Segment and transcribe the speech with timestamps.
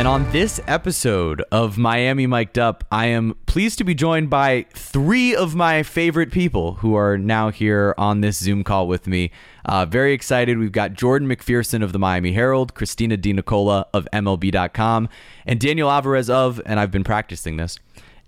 [0.00, 4.64] And on this episode of Miami Mic'd Up, I am pleased to be joined by
[4.72, 9.30] three of my favorite people who are now here on this Zoom call with me.
[9.66, 10.56] Uh, very excited.
[10.56, 15.10] We've got Jordan McPherson of the Miami Herald, Christina De Nicola of MLB.com,
[15.44, 17.78] and Daniel Alvarez of, and I've been practicing this,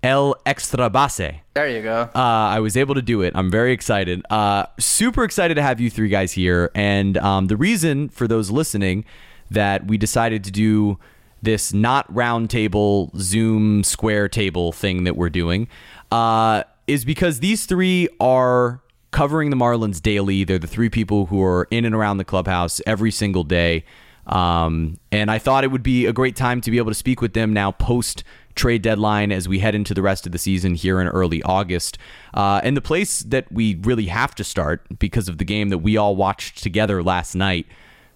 [0.03, 1.39] El Extra Base.
[1.55, 2.07] There you go.
[2.13, 3.33] Uh, I was able to do it.
[3.35, 4.23] I'm very excited.
[4.29, 6.69] Uh, super excited to have you three guys here.
[6.75, 9.05] And um, the reason for those listening
[9.49, 10.99] that we decided to do
[11.43, 15.67] this not round table Zoom square table thing that we're doing
[16.11, 20.43] uh, is because these three are covering the Marlins daily.
[20.43, 23.85] They're the three people who are in and around the clubhouse every single day.
[24.25, 27.21] Um, and I thought it would be a great time to be able to speak
[27.21, 28.23] with them now post
[28.55, 31.97] trade deadline as we head into the rest of the season here in early August.
[32.33, 35.79] Uh, and the place that we really have to start because of the game that
[35.79, 37.65] we all watched together last night,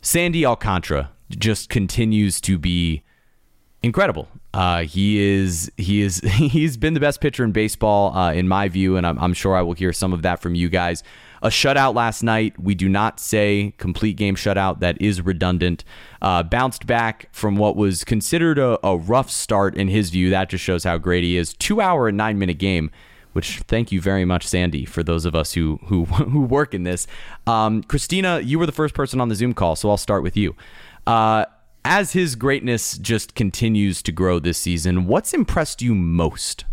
[0.01, 3.03] Sandy Alcantara just continues to be
[3.83, 4.27] incredible.
[4.53, 8.67] Uh, he is he is he's been the best pitcher in baseball uh, in my
[8.67, 11.03] view, and I'm, I'm, sure I will hear some of that from you guys.
[11.43, 12.59] A shutout last night.
[12.59, 14.79] We do not say complete game shutout.
[14.79, 15.83] That is redundant.
[16.19, 20.31] Uh, bounced back from what was considered a, a rough start in his view.
[20.31, 21.53] That just shows how great he is.
[21.53, 22.89] Two hour and nine minute game
[23.33, 26.81] which thank you very much, Sandy, for those of us who who who work in
[26.81, 27.05] this.
[27.45, 30.35] Um, Christina, you were the first person on the Zoom call, so I'll start with
[30.35, 30.55] you.
[31.05, 31.45] Uh,
[31.89, 36.65] as his greatness just continues to grow this season, what's impressed you most?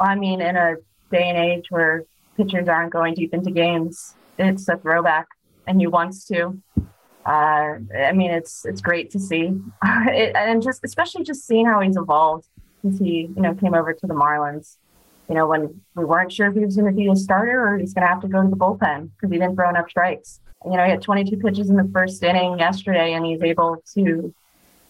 [0.00, 0.74] I mean, in a
[1.12, 2.02] day and age where
[2.36, 5.28] pitchers aren't going deep into games, it's a throwback,
[5.68, 6.60] and he wants to.
[7.24, 9.52] Uh, I mean, it's it's great to see,
[9.84, 12.48] it, and just especially just seeing how he's evolved
[12.82, 14.78] since he you know came over to the Marlins.
[15.28, 17.78] You know, when we weren't sure if he was going to be a starter or
[17.78, 20.40] he's going to have to go to the bullpen because he didn't throw enough strikes
[20.64, 24.34] you know, he had 22 pitches in the first inning yesterday, and he's able to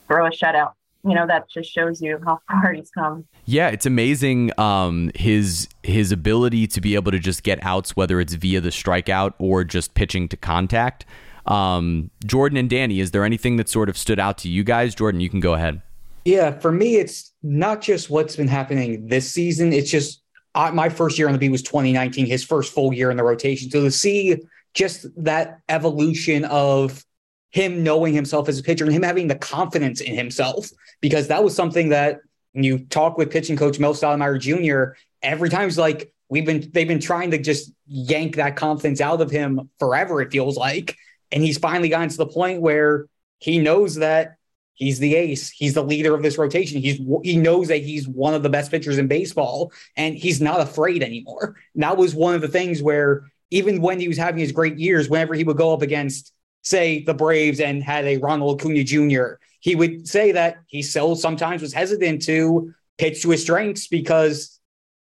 [0.06, 0.72] throw a shutout.
[1.04, 3.26] You know, that just shows you how far he's come.
[3.44, 8.20] Yeah, it's amazing um, his his ability to be able to just get outs, whether
[8.20, 11.06] it's via the strikeout or just pitching to contact.
[11.46, 14.96] Um, Jordan and Danny, is there anything that sort of stood out to you guys?
[14.96, 15.80] Jordan, you can go ahead.
[16.24, 19.72] Yeah, for me, it's not just what's been happening this season.
[19.72, 20.22] It's just
[20.56, 23.22] uh, my first year on the beat was 2019, his first full year in the
[23.22, 23.70] rotation.
[23.70, 24.36] So to see
[24.76, 27.04] just that evolution of
[27.50, 30.68] him knowing himself as a pitcher and him having the confidence in himself,
[31.00, 32.20] because that was something that
[32.52, 36.86] you talk with pitching coach Mel Stottlemyre Jr., every time he's like, we've been, they've
[36.86, 40.96] been trying to just yank that confidence out of him forever, it feels like.
[41.32, 43.06] And he's finally gotten to the point where
[43.38, 44.36] he knows that
[44.74, 45.48] he's the ace.
[45.50, 46.80] He's the leader of this rotation.
[46.82, 50.60] He's he knows that he's one of the best pitchers in baseball, and he's not
[50.60, 51.56] afraid anymore.
[51.74, 54.78] And that was one of the things where even when he was having his great
[54.78, 58.84] years, whenever he would go up against, say, the Braves and had a Ronald Acuna
[58.84, 63.88] Jr., he would say that he still sometimes was hesitant to pitch to his strengths
[63.88, 64.60] because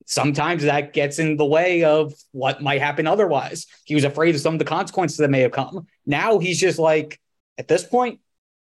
[0.06, 3.68] sometimes that gets in the way of what might happen otherwise.
[3.84, 5.86] He was afraid of some of the consequences that may have come.
[6.06, 7.20] Now he's just like,
[7.58, 8.20] at this point,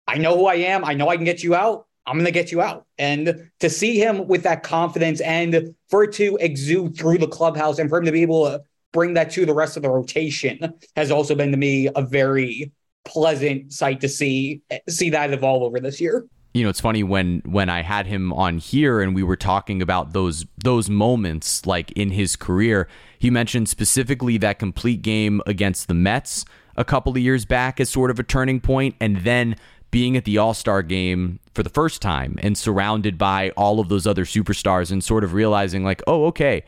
[0.07, 0.83] I know who I am.
[0.83, 1.85] I know I can get you out.
[2.05, 2.85] I'm going to get you out.
[2.97, 7.79] And to see him with that confidence and for it to exude through the clubhouse
[7.79, 8.63] and for him to be able to
[8.97, 12.71] bring that to the rest of the rotation has also been to me a very
[13.05, 14.59] pleasant sight to see
[14.89, 16.25] see that evolve over this year.
[16.55, 19.83] You know it's funny when when i had him on here and we were talking
[19.83, 22.87] about those those moments like in his career
[23.19, 26.43] he mentioned specifically that complete game against the mets
[26.75, 29.55] a couple of years back as sort of a turning point and then
[29.91, 34.07] being at the all-star game for the first time and surrounded by all of those
[34.07, 36.63] other superstars and sort of realizing like oh okay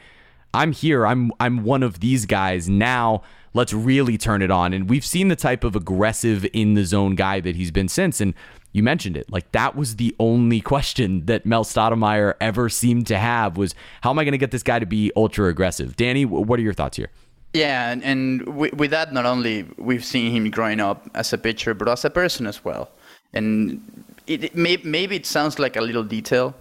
[0.54, 1.06] I'm here.
[1.06, 3.24] I'm I'm one of these guys now.
[3.54, 4.74] Let's really turn it on.
[4.74, 8.22] And we've seen the type of aggressive in the zone guy that he's been since.
[8.22, 8.34] And
[8.72, 9.32] you mentioned it.
[9.32, 14.12] Like that was the only question that Mel Stottlemyre ever seemed to have was how
[14.12, 15.96] am I going to get this guy to be ultra aggressive?
[15.96, 17.10] Danny, what are your thoughts here?
[17.54, 21.74] Yeah, and, and with that, not only we've seen him growing up as a pitcher,
[21.74, 22.92] but as a person as well.
[23.34, 23.82] And
[24.28, 26.54] it, it may, maybe it sounds like a little detail,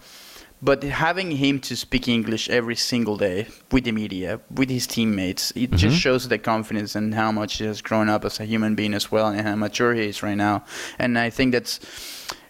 [0.61, 5.51] but having him to speak English every single day with the media, with his teammates,
[5.53, 5.77] it mm-hmm.
[5.77, 8.95] just shows the confidence and how much he has grown up as a human being
[8.95, 10.65] as well, and how mature he is right now.
[10.99, 11.81] And I think that's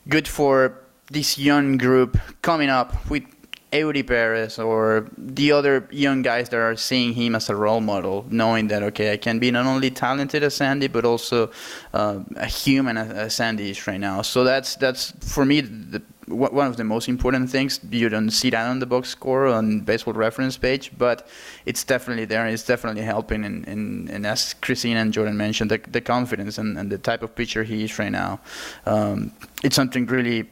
[0.09, 3.25] good for this young group coming up with
[3.73, 8.25] Eury Perez or the other young guys that are seeing him as a role model,
[8.31, 11.51] knowing that okay, I can be not only talented as Sandy, but also
[11.93, 14.23] uh, a human as Sandy is right now.
[14.23, 17.81] So that's that's for me the one of the most important things.
[17.91, 21.27] You don't see that on the box score on baseball reference page, but
[21.67, 22.47] it's definitely there.
[22.47, 23.45] It's definitely helping.
[23.45, 27.23] And, and, and as Christina and Jordan mentioned, the, the confidence and, and the type
[27.23, 28.41] of pitcher he is right now,
[28.87, 29.33] um,
[29.63, 30.49] it's something really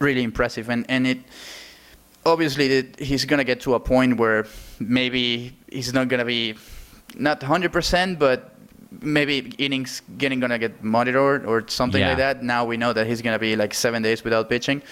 [0.00, 1.18] really impressive, and and it
[2.26, 4.46] obviously he's gonna get to a point where
[4.80, 6.54] maybe he's not gonna be
[7.14, 8.49] not 100%, but
[9.02, 12.08] maybe innings getting gonna get monitored or something Yeah.
[12.08, 12.42] like that.
[12.42, 14.82] Now we know that he's gonna be like seven days without pitching,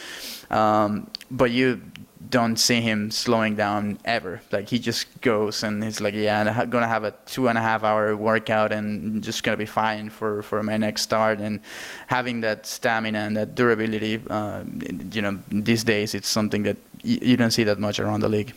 [0.50, 1.80] um, but you
[2.30, 4.40] don't see him slowing down ever.
[4.52, 7.60] Like he just goes and he's like, yeah, I'm gonna have a two and a
[7.62, 11.38] half hour workout and just gonna be fine for for my next start.
[11.40, 11.60] And
[12.06, 14.62] having that stamina and that durability, uh,
[15.12, 18.28] you know, these days it's something that y- you don't see that much around the
[18.28, 18.52] league.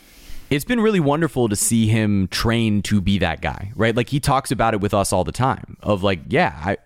[0.52, 3.96] It's been really wonderful to see him train to be that guy, right?
[3.96, 6.78] Like he talks about it with us all the time of like, yeah, I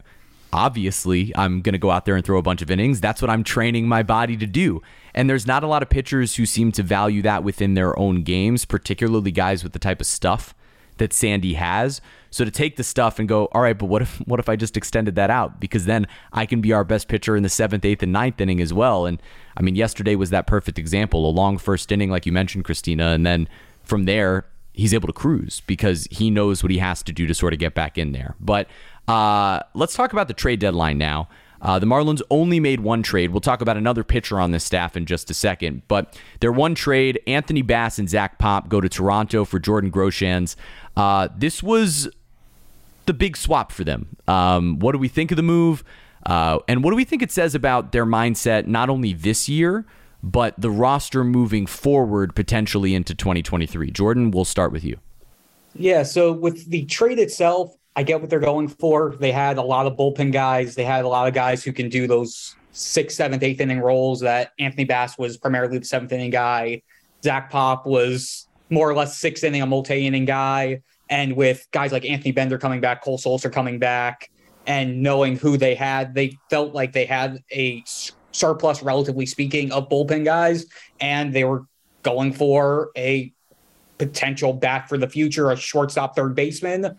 [0.53, 3.01] obviously I'm going to go out there and throw a bunch of innings.
[3.01, 4.83] That's what I'm training my body to do.
[5.15, 8.21] And there's not a lot of pitchers who seem to value that within their own
[8.21, 10.53] games, particularly guys with the type of stuff
[10.97, 12.01] that Sandy has.
[12.35, 14.57] So to take the stuff and go, all right, but what if what if I
[14.57, 15.61] just extended that out?
[15.61, 18.59] Because then I can be our best pitcher in the seventh, eighth, and ninth inning
[18.59, 19.05] as well.
[19.05, 19.21] And
[19.55, 21.29] I mean, yesterday was that perfect example.
[21.29, 23.47] A long first inning, like you mentioned, Christina, and then
[23.83, 27.33] from there he's able to cruise because he knows what he has to do to
[27.33, 28.35] sort of get back in there.
[28.41, 28.67] But
[29.07, 31.29] uh, let's talk about the trade deadline now.
[31.61, 33.31] Uh, the Marlins only made one trade.
[33.31, 35.83] We'll talk about another pitcher on this staff in just a second.
[35.87, 40.57] But their one trade, Anthony Bass and Zach Pop go to Toronto for Jordan Groshans.
[40.97, 42.09] Uh, this was
[43.05, 44.15] the big swap for them.
[44.27, 45.83] Um, what do we think of the move?
[46.25, 49.85] Uh, and what do we think it says about their mindset, not only this year,
[50.23, 53.91] but the roster moving forward potentially into 2023?
[53.91, 54.97] Jordan, we'll start with you.
[55.75, 59.15] Yeah, so with the trade itself, I get what they're going for.
[59.19, 60.75] They had a lot of bullpen guys.
[60.75, 64.19] They had a lot of guys who can do those sixth, seventh, eighth inning roles
[64.21, 66.81] that Anthony Bass was primarily the seventh inning guy.
[67.23, 70.81] Zach Pop was more or less sixth inning, a multi inning guy.
[71.09, 74.31] And with guys like Anthony Bender coming back, Cole Sulser coming back,
[74.67, 77.83] and knowing who they had, they felt like they had a
[78.31, 80.65] surplus, relatively speaking, of bullpen guys.
[80.99, 81.65] And they were
[82.03, 83.31] going for a
[83.97, 86.97] potential bat for the future, a shortstop, third baseman.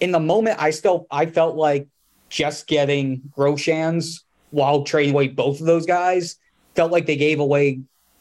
[0.00, 1.88] In the moment, I still I felt like
[2.28, 6.36] just getting Groshans while trading away both of those guys
[6.74, 7.80] felt like they gave away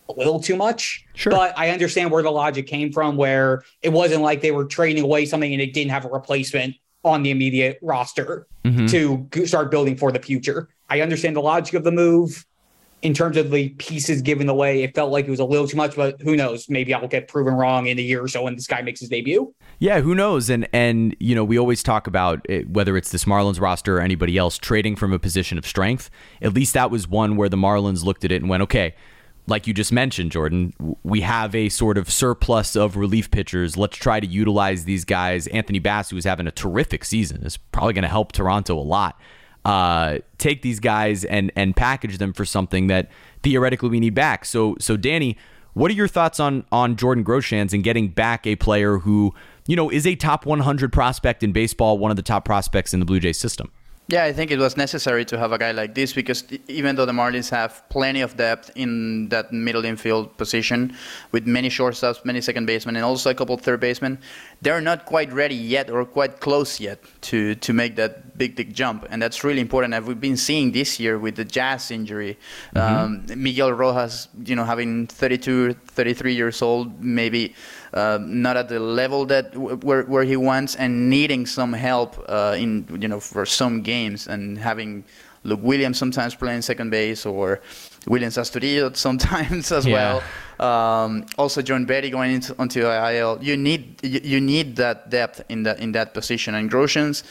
[0.10, 1.04] a little too much.
[1.16, 1.31] Sure.
[1.31, 5.04] But I understand where the logic came from, where it wasn't like they were trading
[5.04, 8.90] away something and it didn't have a replacement on the immediate roster Mhm.
[9.34, 10.69] to start building for the future.
[10.90, 12.46] I understand the logic of the move.
[13.02, 15.78] In terms of the pieces given away, it felt like it was a little too
[15.78, 16.68] much, but who knows?
[16.69, 19.10] Maybe I'll get proven wrong in a year or so when this guy makes his
[19.10, 19.54] debut.
[19.78, 20.50] Yeah, who knows?
[20.50, 24.02] And and you know, we always talk about it, whether it's this Marlins roster or
[24.02, 26.10] anybody else trading from a position of strength.
[26.42, 28.96] At least that was one where the Marlins looked at it and went, okay,
[29.47, 33.77] like you just mentioned, Jordan, we have a sort of surplus of relief pitchers.
[33.77, 35.47] Let's try to utilize these guys.
[35.47, 39.19] Anthony Bass, who's having a terrific season, is probably going to help Toronto a lot.
[39.63, 43.09] Uh, take these guys and and package them for something that
[43.42, 44.45] theoretically we need back.
[44.45, 45.38] So so Danny,
[45.74, 49.33] what are your thoughts on on Jordan Groshans and getting back a player who
[49.68, 53.00] you know is a top 100 prospect in baseball, one of the top prospects in
[53.00, 53.71] the Blue Jays system?
[54.07, 57.07] Yeah, I think it was necessary to have a guy like this because even though
[57.07, 60.96] the Marlins have plenty of depth in that middle infield position
[61.31, 64.19] with many shortstops, many second basemen, and also a couple third basemen,
[64.65, 68.73] they're not quite ready yet or quite close yet to, to make that big, big
[68.73, 69.06] jump.
[69.11, 69.94] And that's really important.
[69.94, 72.35] And we've been seeing this year with the Jazz injury.
[72.75, 77.54] Um, Miguel Rojas, you know, having 32, 33 years old, maybe
[77.94, 82.18] uh, not at the level that w- where, where he wants and needing some help
[82.28, 85.04] uh, in you know for some games and having
[85.44, 87.61] Luke Williams sometimes playing second base or
[88.07, 89.94] Willians Astudillo sometimes as Yeah.
[89.94, 90.24] well.
[90.57, 93.40] Um, also Jon Berti going into onto IL.
[93.42, 96.56] You need you, you need that depth in that in that position.
[96.56, 97.24] And Groshans,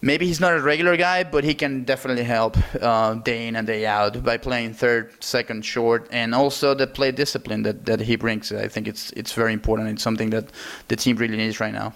[0.00, 3.66] maybe he's not a regular guy, but he can definitely help uh, day in and
[3.66, 8.16] day out by playing third, second, short, and also the plate discipline that, that he
[8.16, 8.50] brings.
[8.52, 9.90] I think it's it's very important.
[9.90, 10.46] It's something that
[10.88, 11.92] the team really needs right now.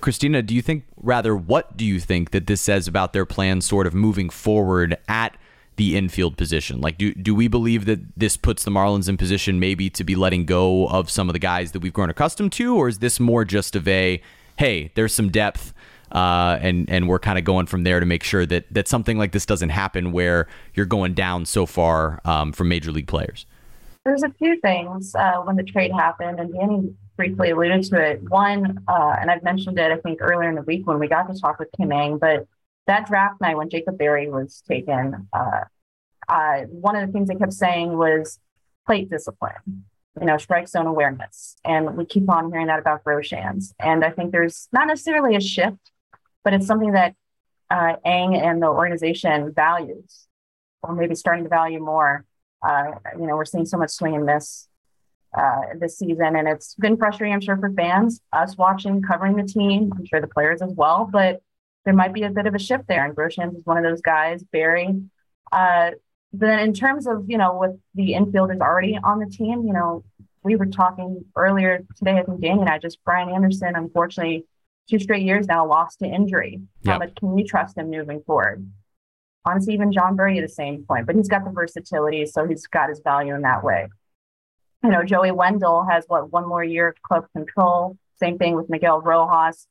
[0.00, 3.64] Christina, do you think, rather, what do you think that this says about their plans
[3.66, 5.34] sort of moving forward at
[5.76, 6.80] the infield position?
[6.80, 10.14] Like, do, do we believe that this puts the Marlins in position maybe to be
[10.14, 12.76] letting go of some of the guys that we've grown accustomed to?
[12.76, 14.22] Or is this more just of a,
[14.56, 15.74] hey, there's some depth,
[16.12, 19.18] uh, and, and we're kind of going from there to make sure that, that something
[19.18, 23.46] like this doesn't happen where you're going down so far um, from major league players?
[24.04, 28.22] There's a few things uh, when the trade happened, and Danny briefly alluded to it.
[28.28, 31.32] One, uh, and I've mentioned it, I think, earlier in the week when we got
[31.32, 32.46] to talk with Kim Ng, but
[32.86, 35.60] that draft night when Jacob Berry was taken, uh,
[36.28, 38.38] uh, one of the things they kept saying was
[38.86, 39.84] plate discipline,
[40.20, 41.56] you know, strike zone awareness.
[41.64, 43.72] And we keep on hearing that about Groshans.
[43.78, 45.90] And I think there's not necessarily a shift,
[46.42, 47.14] but it's something that
[47.70, 50.26] uh, Ng and the organization values,
[50.82, 52.24] or maybe starting to value more.
[52.62, 54.68] Uh, you know, we're seeing so much swing and miss
[55.36, 59.42] uh, this season, and it's been frustrating, I'm sure, for fans, us watching, covering the
[59.42, 59.92] team.
[59.96, 61.42] I'm sure the players as well, but
[61.84, 63.04] there might be a bit of a shift there.
[63.04, 64.42] And Groshans is one of those guys.
[64.42, 64.88] Barry.
[65.52, 65.92] Uh,
[66.32, 70.04] then in terms of you know with the infielders already on the team, you know
[70.42, 72.18] we were talking earlier today.
[72.18, 74.44] I think Danny and I just Brian Anderson, unfortunately,
[74.90, 76.60] two straight years now lost to injury.
[76.84, 76.98] How Yep.
[77.00, 78.66] much can you trust him moving forward?
[79.46, 82.66] Honestly, even Jon Berti at the same point, but he's got the versatility, so he's
[82.66, 83.88] got his value in that way.
[84.82, 87.96] You know, Joey Wendle has what one more year of club control.
[88.18, 89.66] Same thing with Miguel Rojas.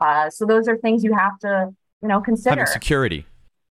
[0.00, 2.60] Uh, so those are things you have to, you know, consider.
[2.60, 3.26] Having security.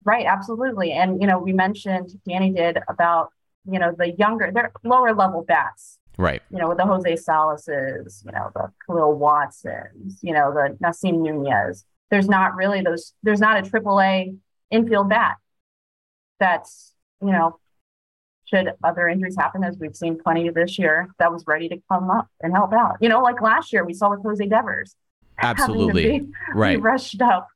[0.04, 0.92] Right, absolutely.
[0.92, 3.30] And you know, we mentioned Danny did about
[3.70, 5.98] you know the younger, they're lower level bats.
[6.18, 6.42] Right.
[6.50, 11.18] You know, with the Jose Salases, you know, the Kahlil Watsons, you know, the Nasim
[11.22, 11.84] Nunez.
[12.10, 13.12] There's not really those.
[13.22, 14.34] There's not a triple A
[14.70, 15.36] infield bat.
[16.38, 17.58] That's you know,
[18.44, 22.10] should other injuries happen, as we've seen plenty this year, that was ready to come
[22.10, 22.96] up and help out.
[23.00, 24.94] You know, like last year we saw with Jose Devers.
[25.38, 26.20] Absolutely.
[26.20, 26.76] be- Right.
[26.76, 27.48] be rushed up.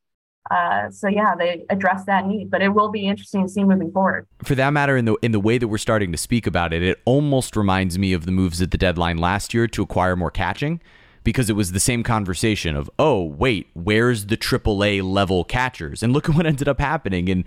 [0.51, 3.93] Uh, so yeah, they address that need, but it will be interesting to see moving
[3.93, 4.27] forward.
[4.43, 6.83] for that matter in the in the way that we're starting to speak about it
[6.83, 10.31] it almost reminds me of the moves at the deadline last year to acquire more
[10.31, 10.81] catching
[11.23, 16.13] because it was the same conversation of oh wait where's the AAA level catchers and
[16.13, 17.45] look at what ended up happening and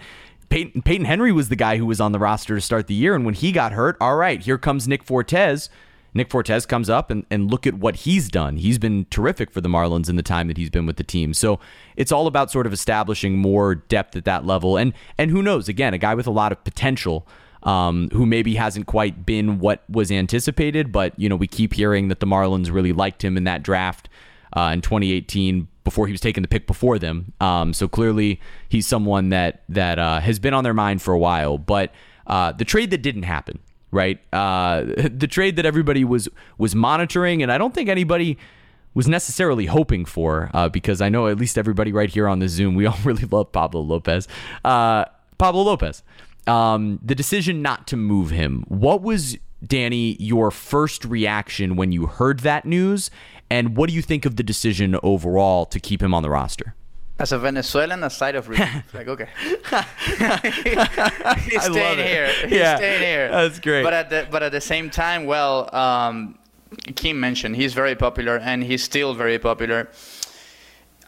[0.49, 3.15] Peyton, Payton Henry was the guy who was on the roster to start the year
[3.15, 5.67] and when he got hurt all right here comes Nick Fortes
[6.13, 8.57] Nick Fortes comes up and, and look at what he's done.
[8.57, 11.33] He's been terrific for the Marlins in the time that he's been with the team.
[11.33, 11.59] So
[11.95, 14.77] it's all about sort of establishing more depth at that level.
[14.77, 17.27] And and who knows, again, a guy with a lot of potential,
[17.63, 22.09] um, who maybe hasn't quite been what was anticipated, but you know, we keep hearing
[22.09, 24.09] that the Marlins really liked him in that draft
[24.55, 27.33] uh, in 2018 before he was taking the pick before them.
[27.39, 28.39] Um, so clearly
[28.69, 31.57] he's someone that that uh, has been on their mind for a while.
[31.57, 31.91] But
[32.27, 33.59] uh, the trade that didn't happen,
[33.93, 34.19] right?
[34.33, 34.83] Uh,
[35.15, 38.37] the trade that everybody was was monitoring, and I don't think anybody
[38.93, 42.47] was necessarily hoping for, uh, because I know at least everybody right here on the
[42.47, 44.27] Zoom, we all really love Pablo Lopez.
[44.63, 45.05] Uh,
[45.37, 46.03] Pablo Lopez.
[46.45, 48.65] Um, the decision not to move him.
[48.67, 53.09] What was Danny your first reaction when you heard that news,
[53.49, 56.75] and what do you think of the decision overall to keep him on the roster?
[57.23, 59.29] As a Venezuelan, aside of relief, like okay,
[61.49, 62.27] he's staying here.
[62.41, 63.29] He's Yeah, staying here.
[63.31, 63.81] that's great.
[63.81, 66.37] But at the but at the same time, well, um,
[66.95, 69.87] Kim mentioned he's very popular, and he's still very popular.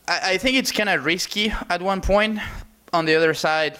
[0.08, 2.40] I, I think it's kind of risky at one point.
[2.94, 3.78] On the other side,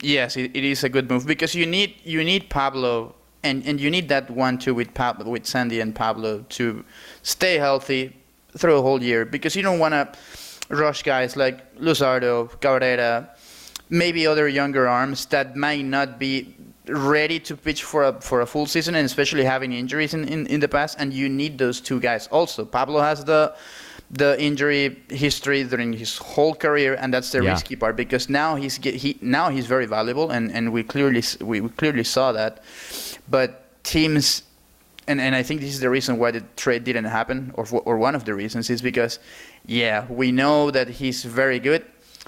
[0.00, 3.78] yes, it, it is a good move because you need you need Pablo and, and
[3.78, 6.82] you need that one too with Pablo with Sandy and Pablo to
[7.22, 8.16] stay healthy
[8.56, 10.08] through a whole year because you don't want to
[10.68, 13.28] rush guys like Luzardo, Cabrera,
[13.90, 16.54] maybe other younger arms that might not be
[16.86, 20.46] ready to pitch for a for a full season and especially having injuries in, in,
[20.46, 22.64] in the past and you need those two guys also.
[22.64, 23.54] Pablo has the
[24.10, 27.50] the injury history during his whole career, and that's the Yeah.
[27.52, 31.60] risky part because now he's he now he's very valuable, and, and we clearly we
[31.60, 32.62] we clearly saw that.
[33.28, 33.50] But
[33.84, 34.44] teams,
[35.06, 37.98] and, and I think this is the reason why the trade didn't happen, or or
[37.98, 39.18] one of the reasons is because,
[39.68, 41.84] yeah, we know that he's very good,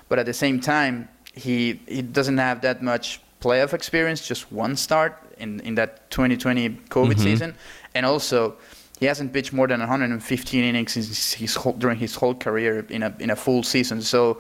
[0.08, 4.76] but at the same time he he doesn't have that much playoff experience, just one
[4.76, 7.20] start in in that 2020 COVID mm-hmm.
[7.20, 7.54] season,
[7.94, 8.56] and also
[9.00, 13.02] he hasn't pitched more than 115 innings since his whole, during his whole career in
[13.02, 14.02] a in a full season.
[14.02, 14.38] So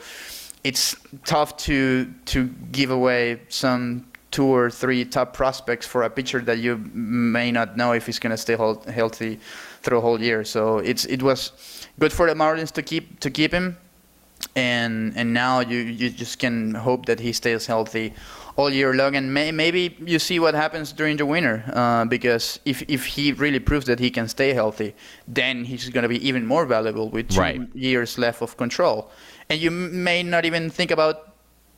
[0.62, 6.40] it's tough to to give away some two or three top prospects for a pitcher
[6.40, 9.40] that you may not know if he's going to stay healthy
[9.82, 10.44] through a whole year.
[10.44, 11.52] So it's it was
[11.98, 13.76] good for the Marlins to keep to keep him,
[14.56, 18.12] and and now you you just can hope that he stays healthy
[18.56, 21.62] all year long, and may, maybe you see what happens during the winter.
[21.72, 24.94] Uh, because if if he really proves that he can stay healthy,
[25.28, 27.60] then he's going to be even more valuable with two Right.
[27.74, 29.10] years left of control,
[29.48, 31.26] and you may not even think about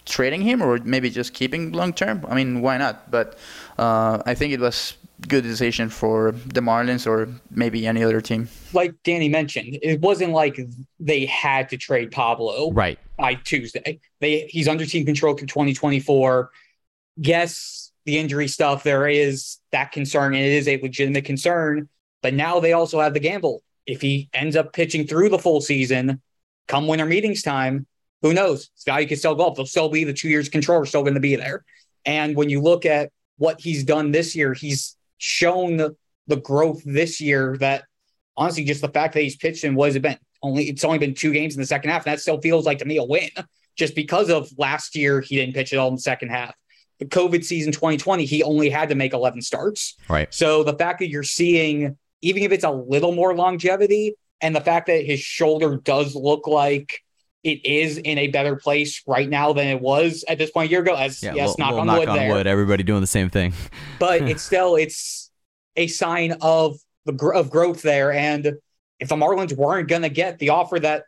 [0.04, 2.25] trading him or maybe just keeping long term.
[2.28, 3.11] I mean, why not?
[3.11, 3.38] But
[3.78, 4.97] uh, I think it was
[5.28, 8.48] good decision for the Marlins or maybe any other team.
[8.72, 10.58] Like Danny mentioned, it wasn't like
[11.00, 12.98] they had to trade Pablo Right.
[13.16, 14.00] by Tuesday.
[14.20, 16.50] They he's under team control through 2024.
[17.16, 21.88] Yes, the injury stuff there is that concern, and it is a legitimate concern.
[22.22, 23.62] But now they also have the gamble.
[23.86, 26.20] If he ends up pitching through the full season,
[26.68, 27.86] come winter meetings time,
[28.22, 28.70] who knows?
[28.76, 29.56] His value could still go up.
[29.56, 31.64] There'll still be the two years control are still going to be there.
[32.04, 36.82] And when you look at what he's done this year, he's shown the, the growth
[36.84, 37.84] this year that
[38.36, 40.18] honestly, just the fact that he's pitched in what has it been?
[40.42, 42.78] Only it's only been two games in the second half, and that still feels like
[42.78, 43.30] to me a win.
[43.74, 46.54] Just because of last year, he didn't pitch at all in the second half.
[46.98, 49.96] the COVID season 2020, he only had to make 11 starts.
[50.10, 50.32] Right.
[50.34, 54.60] So the fact that you're seeing, even if it's a little more longevity, and the
[54.60, 57.00] fact that his shoulder does look like
[57.44, 60.70] it is in a better place right now than it was at this point a
[60.70, 60.94] year ago.
[60.94, 62.46] As Yeah, yes, knock on knock wood on there, wood.
[62.46, 63.52] Everybody doing the same thing.
[63.99, 65.30] but it's still it's
[65.76, 68.12] a sign of the gr- of growth there.
[68.12, 68.54] And
[69.00, 71.04] if the Marlins weren't going to get the offer that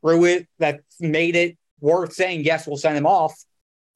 [0.00, 3.34] threw it, that made it worth saying yes, we'll send him off,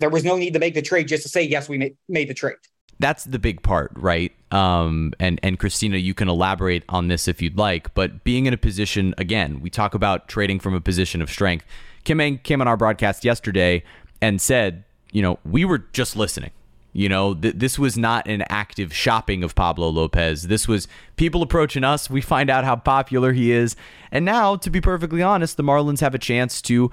[0.00, 2.28] there was no need to make the trade just to say yes, we ma- made
[2.28, 2.56] the trade.
[3.00, 4.33] That's the big part, right?
[4.52, 7.92] Um, and and Christina, you can elaborate on this if you'd like.
[7.95, 11.64] But being in a position again, we talk about trading from a position of strength.
[12.04, 13.83] Kim came on our broadcast yesterday
[14.21, 16.50] and said, you know, we were just listening.
[16.92, 20.45] You know, th- this was not an active shopping of Pablo Lopez.
[20.45, 22.11] This was people approaching us.
[22.11, 23.76] We find out how popular he is.
[24.11, 26.90] And now, to be perfectly honest, the Marlins have a chance to,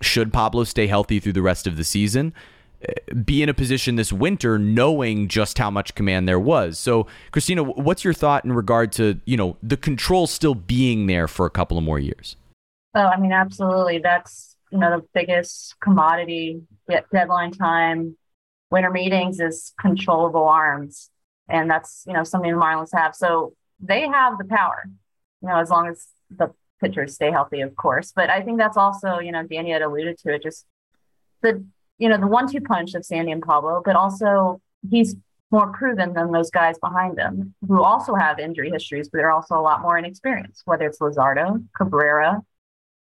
[0.00, 2.32] should Pablo stay healthy through the rest of the season,
[3.24, 6.78] be in a position this winter knowing just how much command there was.
[6.78, 11.28] So, Christina, what's your thought in regard to, you know, the control still being there
[11.28, 12.36] for a couple of more years?
[12.94, 13.98] Oh, I mean, absolutely.
[13.98, 18.16] That's, you know, the biggest commodity de- deadline time,
[18.70, 21.10] winter meetings is controllable arms.
[21.48, 23.14] And that's, you know, something the Marlins have.
[23.14, 24.84] So they have the power,
[25.42, 28.12] you know, as long as the pitchers stay healthy, of course.
[28.14, 30.66] But I think that's also, you know, Danny had alluded to it, just
[31.42, 31.64] the,
[32.02, 35.14] you know, the one two punch of Sandy and Pablo, but also he's
[35.52, 39.54] more proven than those guys behind him who also have injury histories, but they're also
[39.54, 42.42] a lot more inexperienced, whether it's Luzardo, Cabrera,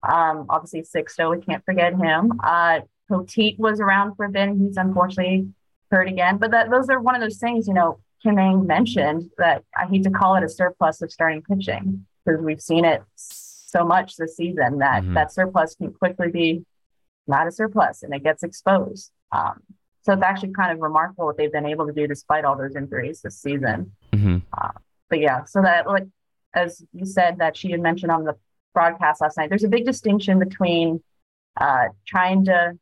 [0.02, 2.32] um, obviously Sixto, we can't forget him.
[2.42, 4.48] Uh, Poteet was around for a bit.
[4.56, 5.48] He's unfortunately
[5.90, 6.38] hurt again.
[6.38, 9.86] But that those are one of those things, you know, Kim Ng mentioned that I
[9.86, 14.16] hate to call it a surplus of starting pitching because we've seen it so much
[14.16, 15.14] this season that Mhm.
[15.14, 16.64] that surplus can quickly be
[17.26, 19.10] not a surplus and it gets exposed.
[19.32, 19.60] Um,
[20.02, 22.76] so it's actually kind of remarkable what they've been able to do despite all those
[22.76, 24.38] injuries this season Mm-hmm.
[25.10, 26.06] but yeah, so that like
[26.54, 28.34] as you said that she had mentioned on the
[28.72, 31.02] broadcast last night, there's a big distinction between
[31.60, 32.78] uh, trying to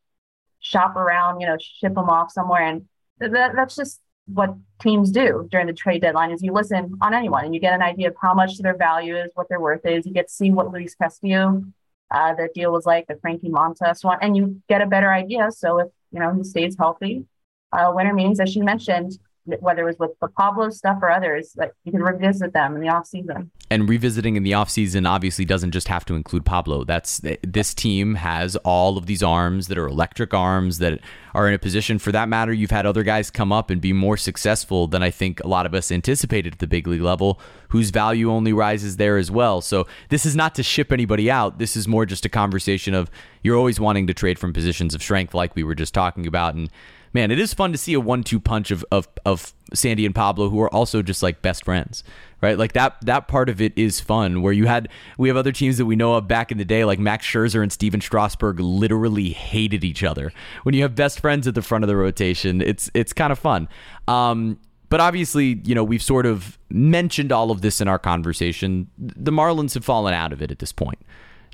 [0.61, 2.87] shop around, you know, ship them off somewhere, and
[3.19, 6.31] that that's just what teams do during the trade deadline.
[6.31, 9.17] Is you listen on anyone and you get an idea of how much their value
[9.17, 10.07] is, what their worth is.
[10.07, 11.65] You get to see what Luis Castillo,
[12.11, 15.51] uh, the deal was like, the Frankie Montas one, and you get a better idea.
[15.51, 17.25] So if you know he stays healthy,
[17.73, 21.55] uh, winter meetings, as she mentioned, whether it was with the Pablo stuff or others,
[21.57, 23.51] like you can revisit them in the off season.
[23.71, 26.85] And revisiting in the off season obviously doesn't just have to include Pablo.
[26.85, 31.01] That's this team has all of these arms that are electric arms that
[31.35, 32.53] are in a position for that matter.
[32.53, 35.67] You've had other guys come up and be more successful than I think a lot
[35.67, 39.61] of us anticipated at the big league level, whose value only rises there as well.
[39.61, 41.59] So this is not to ship anybody out.
[41.59, 43.11] This is more just a conversation of
[43.43, 46.55] you're always wanting to trade from positions of strength like we were just talking about
[46.55, 46.71] and
[47.15, 50.51] man, it is fun to see a one-two punch of, of of Sandy and Pablo,
[50.51, 52.05] who are also just like best friends,
[52.43, 52.59] right?
[52.59, 54.43] Like that that part of it is fun.
[54.43, 56.85] Where you had we have other teams that we know of back in the day,
[56.85, 60.33] like Max Scherzer and Stephen Strasburg, literally hated each other.
[60.65, 63.39] When you have best friends at the front of the rotation, it's it's kind of
[63.39, 63.69] fun.
[64.09, 64.59] Um,
[64.91, 68.89] but obviously, you know, we've sort of mentioned all of this in our conversation.
[68.99, 70.99] The Marlins have fallen out of it at this point.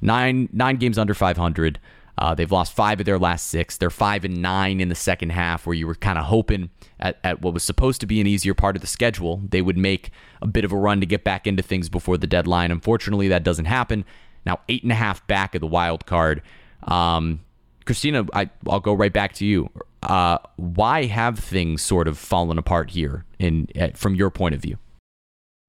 [0.02, 1.78] Nine nine games under 500.
[2.18, 3.76] Uh, they've lost five of their last six.
[3.76, 7.18] They're five and nine in the second half, where you were kind of hoping at,
[7.24, 10.10] at what was supposed to be an easier part of the schedule, they would make
[10.42, 12.70] a bit of a run to get back into things before the deadline.
[12.70, 14.04] Unfortunately, that doesn't happen.
[14.44, 16.42] Now, eight and a half back of the wild card.
[16.84, 17.40] Um,
[17.84, 19.70] Christina, I, I'll go right back to you.
[20.02, 24.62] Uh, why have things sort of fallen apart here, in uh, from your point of
[24.62, 24.78] view?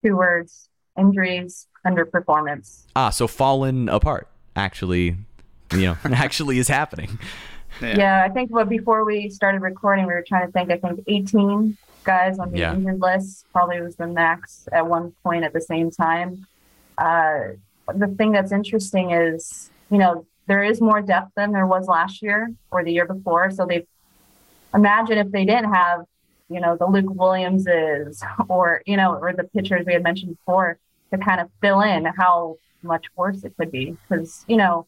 [0.06, 2.86] Two words: injuries, underperformance.
[2.96, 4.30] Ah, so fallen apart.
[4.56, 5.18] Actually,
[5.74, 7.18] you know, actually is happening.
[7.82, 7.98] Yeah.
[7.98, 8.24] Yeah.
[8.26, 10.70] I think well, before we started recording, we were trying to think.
[10.72, 12.74] I think 18 guys on the Yeah.
[12.74, 16.46] injured list probably was the max at one point at the same time.
[16.98, 17.40] Uh,
[17.94, 22.22] the thing that's interesting is, you know, there is more depth than there was last
[22.22, 23.52] year or the year before.
[23.52, 23.86] So they
[24.74, 26.06] imagine if they didn't have,
[26.50, 30.78] you know, the Luke Williamses or you know, or the pitchers we had mentioned before
[31.12, 34.88] to kind of fill in how much worse it could be because you know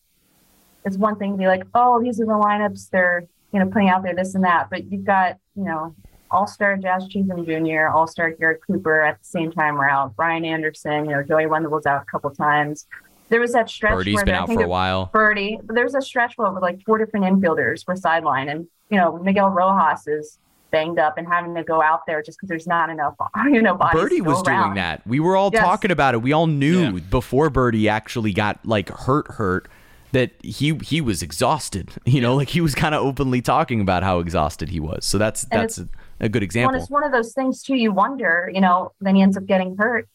[0.85, 3.89] it's one thing to be like, oh, these are the lineups they're you know putting
[3.89, 5.95] out there, this and that, but you've got you know
[6.31, 10.15] All Star Jazz Chisholm Jr., All Star Garrett Cooper at the same time were out.
[10.15, 12.87] Brian Anderson, you know Joey Wendle was out a couple times.
[13.29, 15.09] There was that stretch Berti's where been out for a while.
[15.13, 19.17] Berti, but there's a stretch where like four different infielders were sidelined, and you know
[19.17, 20.39] Miguel Rojas is
[20.71, 23.13] banged up and having to go out there just because there's not enough
[23.45, 25.05] you know bodies Berti to go was doing that.
[25.05, 25.61] We were all Yes.
[25.61, 26.23] talking about it.
[26.23, 26.99] We all knew Yeah.
[27.11, 29.67] before Berti actually got like hurt, hurt
[30.13, 31.91] that he he was exhausted.
[32.05, 35.03] You know, like he was kind of openly talking about how exhausted he was.
[35.05, 35.87] So that's And that's a,
[36.19, 36.79] a good Well, example.
[36.81, 37.75] it's one of those things too.
[37.75, 40.07] You wonder, you know, then he ends up getting hurt.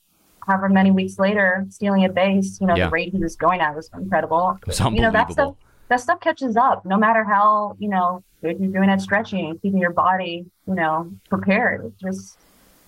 [0.46, 2.86] However many weeks later, stealing a base, you know, Yeah.
[2.86, 4.58] the rate he was going at was incredible.
[4.66, 5.54] Was You know, that stuff
[5.88, 6.84] that stuff catches up.
[6.86, 11.10] No matter how you know good you're doing at stretching keeping your body, you know,
[11.28, 11.92] prepared.
[12.00, 12.38] Just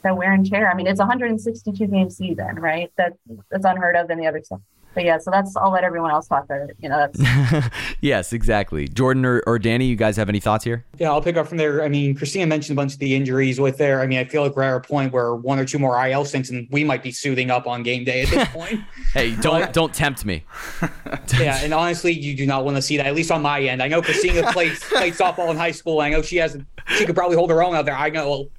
[0.02, 0.70] that wear and tear.
[0.70, 2.90] I mean, it's 162 game season, right?
[2.96, 3.14] That
[3.50, 4.60] that's unheard of in the other stuff.
[4.94, 6.76] But yeah, so that's I'll let everyone else talk about it.
[6.80, 8.88] You know, that's yes, exactly.
[8.88, 10.84] Jordan or, or Danny, you guys have any thoughts here?
[10.98, 11.84] Yeah, I'll pick up from there.
[11.84, 14.00] I mean, Christina mentioned a bunch of the injuries with there.
[14.00, 16.24] I mean, I feel like we're at a point where one or two more IL
[16.24, 18.80] stinks and we might be suiting up on game day at this point.
[19.12, 20.44] Hey, don't don't tempt me.
[21.38, 23.82] yeah, and honestly, you do not want to see that, at least on my end.
[23.82, 26.00] I know Christina played, played softball in high school.
[26.00, 26.58] I know she has
[26.96, 27.96] she could probably hold her own out there.
[27.96, 28.50] I know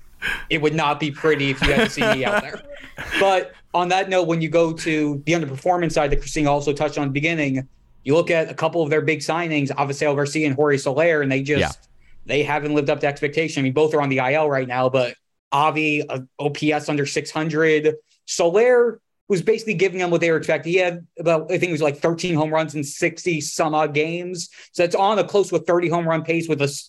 [0.49, 2.61] it would not be pretty if you had to see me out there.
[3.19, 6.97] But on that note, when you go to the underperformance side that Christina also touched
[6.97, 7.67] on at the beginning,
[8.03, 11.31] you look at a couple of their big signings, Avisail Garcia and Jorge Soler, and
[11.31, 11.88] they just Yeah.
[12.25, 13.62] they haven't lived up to expectation.
[13.62, 15.15] I mean, both are on the IL right now, but
[15.51, 17.95] Avi, uh, OPS under 600.
[18.25, 20.73] Soler was basically giving them what they were expecting.
[20.73, 23.93] He had about, I think it was like 13 home runs in 60 some odd
[23.93, 24.49] games.
[24.73, 26.81] So that's on a close to a 30 home run pace with a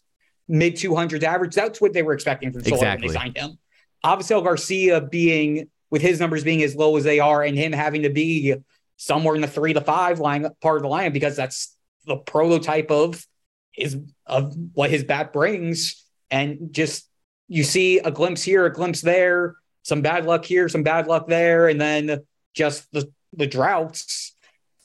[0.49, 1.55] mid 200s average.
[1.55, 3.07] That's what they were expecting from Soler Exactly.
[3.09, 3.59] when they signed him.
[4.05, 8.02] Avisail Garcia being, with his numbers being as low as they are, and him having
[8.02, 8.55] to be
[8.96, 11.76] somewhere in the three to five line part of the line because that's
[12.07, 13.24] the prototype of
[13.72, 16.02] his of what his bat brings.
[16.31, 17.07] And just
[17.46, 21.28] you see a glimpse here, a glimpse there, some bad luck here, some bad luck
[21.28, 22.22] there, and then
[22.55, 24.32] just the the droughts.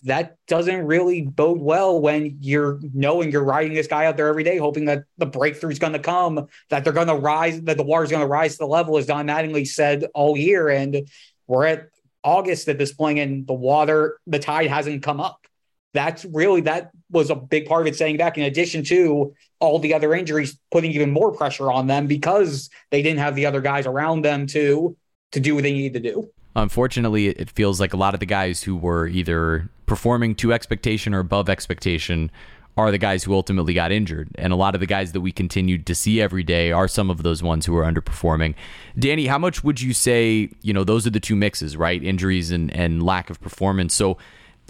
[0.03, 4.43] That doesn't really bode well when you're knowing you're riding this guy out there every
[4.43, 7.83] day, hoping that the breakthrough's going to come, that they're going to rise, that the
[7.83, 10.69] water's going to rise to the level, as Don Mattingly said all year.
[10.69, 11.09] And
[11.47, 11.89] we're at
[12.23, 15.47] August at this point, and the water, the tide hasn't come up.
[15.93, 17.95] That's really that was a big part of it.
[17.95, 22.05] Saying back, in addition to all the other injuries, putting even more pressure on them
[22.05, 24.95] because they didn't have the other guys around them to
[25.31, 26.29] to do what they need to do.
[26.55, 31.15] Unfortunately, it feels like a lot of the guys who were either performing to expectation
[31.15, 32.29] or above expectation
[32.77, 34.29] are the guys who ultimately got injured.
[34.35, 37.09] And a lot of the guys that we continued to see every day are some
[37.09, 38.53] of those ones who are underperforming.
[38.99, 42.03] Danny, how much would you say, you know, those are the two mixes, right?
[42.03, 43.95] Injuries and, and lack of performance.
[43.95, 44.19] So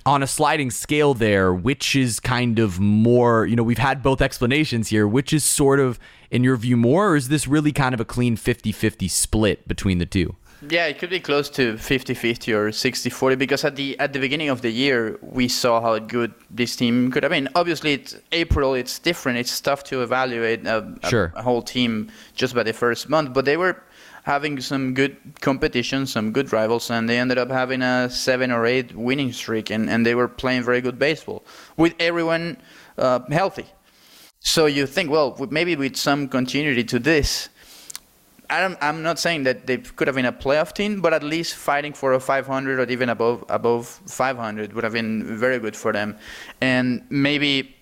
[0.06, 4.22] on a sliding scale there, which is kind of more, you know, we've had both
[4.22, 6.00] explanations here, which is sort of,
[6.32, 9.68] in your view, more, or is this really kind of a clean 50 50 split
[9.68, 10.38] between the two?
[10.70, 14.50] Yeah, it could be close to 50-50 or 60-40 because at the at the beginning
[14.50, 17.48] of the year we saw how good this team could have been.
[17.54, 19.38] Obviously, it's April, it's different.
[19.38, 21.32] It's tough to evaluate a, a- Sure.
[21.36, 23.84] a whole team just by the first month, but they were
[24.24, 28.66] having some good competition, some good rivals, and they ended up having a seven or
[28.66, 31.46] eight winning streak, and, and they were playing very good baseball
[31.78, 32.58] with everyone
[32.98, 33.66] uh, healthy.
[34.40, 37.50] So you think, well, maybe with some continuity to this,
[38.50, 41.24] I don't, I'm not saying that they could have been a playoff team, but at
[41.24, 45.76] least fighting for a 500 or even above above 500 would have been very good
[45.76, 46.18] for them.
[46.62, 47.76] And maybe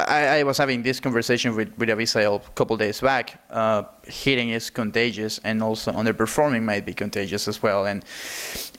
[0.00, 3.40] I, I was having this conversation with with Avisail a couple days back.
[3.50, 7.86] Uh, hitting is contagious, and also underperforming might be contagious as well.
[7.86, 8.04] And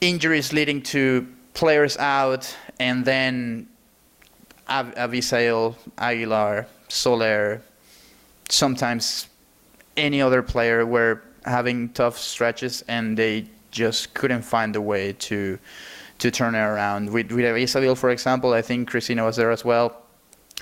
[0.02, 3.67] injuries leading to players out, and then
[4.70, 7.62] Av- Avisail, Aguilar, Soler,
[8.50, 9.28] sometimes
[9.97, 15.58] any other player were having tough stretches and they just couldn't find a way to
[16.19, 17.12] to turn it around.
[17.12, 19.97] With with Isabel, for example, I think Christina was there as well.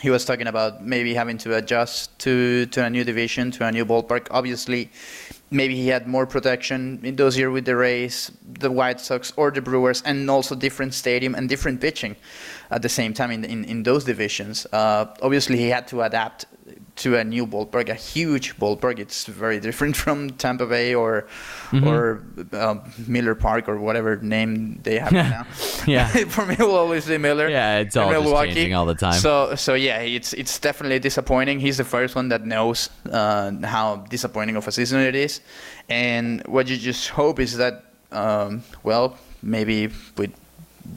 [0.02, 3.72] He was talking about maybe having to adjust to, to a new division, to a
[3.72, 4.28] new ballpark.
[4.32, 4.90] Obviously,
[5.52, 9.52] maybe he had more protection in those years with the Rays, the White Sox, or
[9.52, 12.16] the Brewers, and also different stadium and different pitching
[12.72, 14.68] at the same time in, in, in those divisions.
[14.72, 16.46] Uh, obviously, he had to adapt
[17.00, 19.00] to a new ballpark, a huge ballpark.
[19.00, 21.28] It's very different from Tampa Bay or
[21.84, 25.46] or um, Miller Park or whatever name they have now.
[25.88, 26.08] Yeah.
[26.36, 27.50] For me, it will always be Miller.
[27.50, 28.54] Yeah, it's all Milwaukee.
[28.54, 29.14] changing all the time.
[29.14, 31.60] So so yeah, it's it's definitely disappointing.
[31.60, 35.42] He's the first one that knows uh, how disappointing of a season it is,
[35.88, 40.32] and what you just hope is that um, well maybe with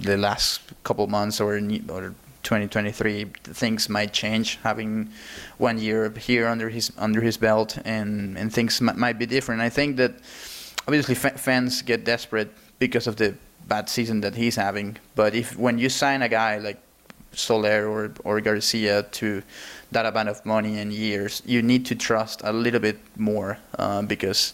[0.03, 5.09] the last couple months or ne- or 2023 things might change having
[5.59, 9.61] one year here under his under his belt and and things m- might be different.
[9.61, 10.13] I think that
[10.87, 13.35] obviously fa- fans get desperate because of the
[13.69, 16.79] bad season that he's having but if when you sign a guy like
[17.33, 19.43] Soler or or Garcia to
[19.93, 24.03] that amount of money and years you need to trust a little bit more uh,
[24.03, 24.53] because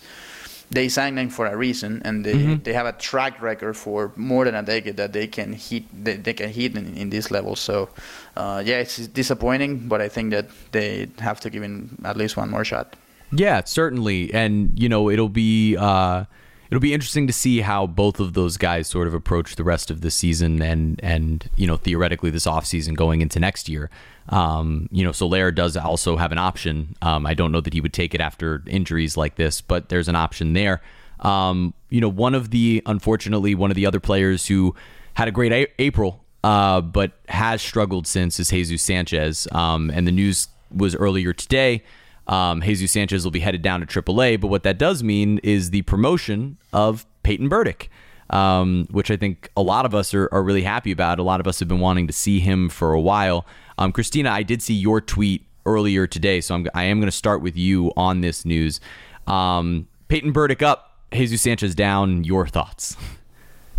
[0.70, 2.62] they signed him for a reason, and they, Mm-hmm.
[2.62, 6.16] they have a track record for more than a decade that they can hit they,
[6.16, 7.56] they can hit in, in this level.
[7.56, 7.88] So,
[8.36, 12.36] uh, yeah, it's disappointing, but I think that they have to give him at least
[12.36, 12.96] one more shot.
[13.32, 16.24] Yeah, certainly, and you know it'll be uh,
[16.70, 19.90] it'll be interesting to see how both of those guys sort of approach the rest
[19.90, 23.90] of the season and and you know theoretically this offseason going into next year.
[24.28, 26.94] Um, you know, Soler does also have an option.
[27.00, 30.08] Um, I don't know that he would take it after injuries like this, but there's
[30.08, 30.82] an option there.
[31.20, 34.74] Um, you know, one of the unfortunately one of the other players who
[35.14, 39.48] had a great a- April, uh, but has struggled since is Jesus Sanchez.
[39.52, 41.82] Um, and the news was earlier today.
[42.28, 45.70] Um, Jesus Sanchez will be headed down to AAA, but what that does mean is
[45.70, 47.90] the promotion of Peyton Burdick,
[48.30, 51.18] um, which I think a lot of us are, are really happy about.
[51.18, 53.46] A lot of us have been wanting to see him for a while.
[53.78, 57.16] Um, Christina, I did see your tweet earlier today, so I'm, I am going to
[57.16, 58.80] start with you on this news.
[59.26, 62.24] Um, Peyton Burdick up, Jesus Sanchez down.
[62.24, 62.96] Your thoughts?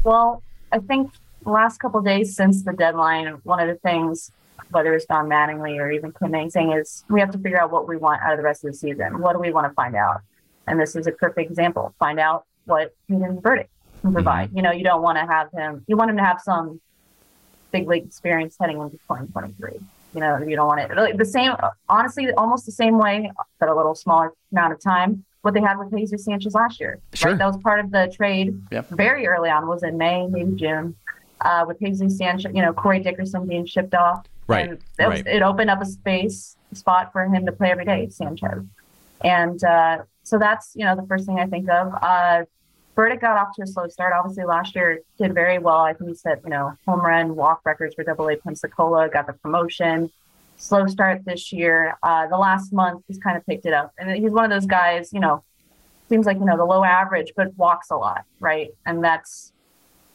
[0.03, 1.11] Well, I think
[1.45, 4.31] last couple days since the deadline, one of the things,
[4.71, 7.71] whether it's Don Mattingly or even Kim Ng saying is we have to figure out
[7.71, 9.19] what we want out of the rest of the season.
[9.21, 10.21] What do we want to find out?
[10.67, 11.93] And this is a perfect example.
[11.99, 13.69] Find out what Peyton Burdick
[14.01, 14.51] can provide.
[14.53, 16.79] You know, you don't want to have him, you want him to have some
[17.71, 19.79] big league experience heading into 2023.
[20.13, 21.53] You know, you don't want it the same,
[21.87, 25.23] honestly, almost the same way, but a little smaller amount of time.
[25.41, 27.31] What they had with Jesus Sanchez last year, Sure.
[27.31, 27.37] right?
[27.37, 28.89] That was part of the trade Yep.
[28.89, 29.67] very early on.
[29.67, 30.95] Was in May, maybe June,
[31.41, 32.51] uh, with Jesus Sanchez.
[32.53, 34.25] You know, Corey Dickerson being shipped off.
[34.49, 37.71] Right, And it, was, it opened up a space a spot for him to play
[37.71, 38.63] every day, Sanchez.
[39.21, 41.93] And uh, so that's you know the first thing I think of.
[42.01, 42.45] Uh,
[42.95, 44.13] Burdick got off to a slow start.
[44.13, 45.79] Obviously, last year did very well.
[45.79, 49.09] I think he set you know home run walk records for Double A Pensacola.
[49.09, 50.11] Got the promotion.
[50.57, 51.97] Slow start this year.
[52.03, 54.67] Uh, the last month he's kind of picked it up, and he's one of those
[54.67, 55.11] guys.
[55.13, 55.43] You know,
[56.07, 58.69] seems like you know the low average, but walks a lot, right?
[58.85, 59.53] And that's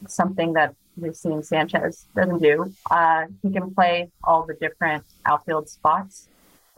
[0.07, 2.73] something that we've seen Sanchez doesn't do.
[2.91, 6.29] Uh, he can play all the different outfield spots.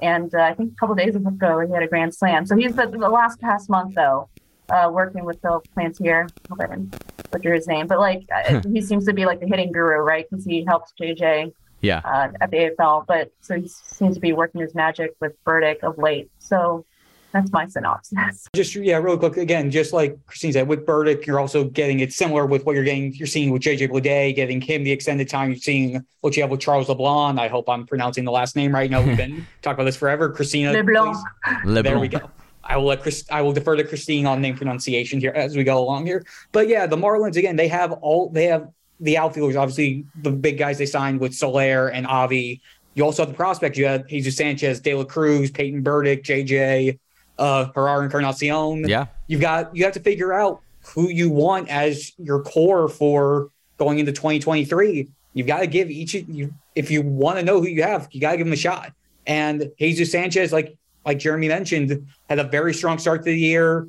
[0.01, 2.45] And uh, I think a couple days ago he had a grand slam.
[2.47, 4.29] So he's the, the last past month though,
[4.69, 6.29] uh, working with Phil Plantier.
[6.61, 6.97] I didn't
[7.31, 10.27] butcher his name, but like uh, he seems to be like the hitting guru, right?
[10.31, 12.01] Because he helps JJ Yeah.
[12.05, 15.83] uh, at the AFL, but so he seems to be working his magic with Burdick
[15.83, 16.31] of late.
[16.39, 16.85] So
[17.33, 18.49] that's my synopsis.
[18.55, 22.13] Just yeah, real quick again, just like Christine said, with Burdick, you're also getting it
[22.13, 23.13] similar with what you're getting.
[23.15, 25.51] You're seeing with JJ Bleday, getting him the extended time.
[25.51, 27.39] You're seeing what you have with Charles LeBlanc.
[27.39, 28.91] I hope I'm pronouncing the last name right.
[28.91, 30.31] Now we've been talking about this forever.
[30.31, 31.17] Christina, LeBlanc.
[31.65, 31.83] please.
[31.83, 32.31] There we go.
[32.65, 33.25] I will let Chris.
[33.31, 36.25] I will defer to Christine on name pronunciation here as we go along here.
[36.53, 37.57] But yeah, the Marlins again.
[37.57, 38.31] They have all.
[38.31, 38.69] They have
[39.01, 39.57] the outfielders.
[39.57, 42.61] Obviously, the big guys they signed with Soler and Avi.
[42.95, 43.77] You also have the prospects.
[43.77, 46.99] You had Jesus Sanchez, De La Cruz, Peyton Burdick, JJ,
[47.39, 48.89] uh, Jerar Encarnacion.
[48.89, 49.07] Yeah.
[49.27, 49.75] You've got.
[49.75, 50.61] You have to figure out
[50.95, 55.09] who you want as your core for going into 2023.
[55.35, 56.55] You've got to give each of you.
[56.75, 58.93] If you want to know who you have, you got to give them a shot.
[59.27, 63.89] And Jesus Sanchez, like like Jeremy mentioned, had a very strong start to the year,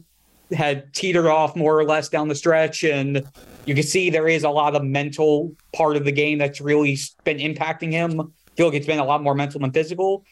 [0.51, 2.83] had teetered off more or less down the stretch.
[2.83, 3.25] And
[3.65, 6.97] you can see there is a lot of mental part of the game that's really
[7.23, 8.21] been impacting him.
[8.21, 10.25] I feel like it's been a lot more mental than physical.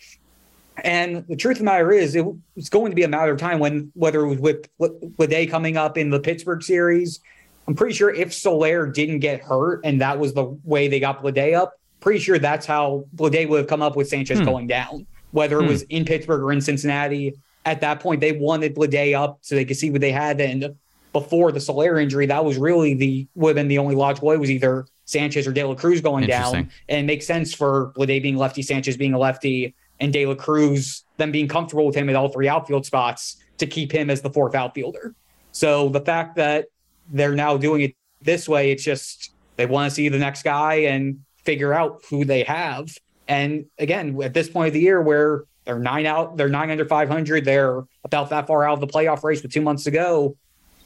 [0.83, 3.39] And the truth of the matter is, it, it's going to be a matter of
[3.39, 7.21] time when, whether it was with Bleday coming up in the Pittsburgh series,
[7.67, 11.23] I'm pretty sure if Soler didn't get hurt and that was the way they got
[11.23, 14.45] Bleday up, pretty sure that's how Bleday would have come up with Sanchez Hmm.
[14.45, 17.33] going down, whether it was in Pittsburgh or in Cincinnati.
[17.65, 20.39] At that point, they wanted Bleday up so they could see what they had.
[20.39, 20.75] And
[21.13, 24.37] before the Soler injury, that was really the would have been the only logical way
[24.37, 26.69] was either Sanchez or De La Cruz going down.
[26.89, 30.35] And it makes sense for Bleday being lefty, Sanchez being a lefty, and De La
[30.35, 34.21] Cruz them being comfortable with him at all three outfield spots to keep him as
[34.21, 35.15] the fourth outfielder.
[35.51, 36.65] So the fact that
[37.11, 40.73] they're now doing it this way, it's just they want to see the next guy
[40.73, 42.89] and figure out who they have.
[43.27, 46.85] And again, at this point of the year where they're nine out, they're nine under
[46.85, 50.35] 500, they're about that far out of the playoff race with two months to go.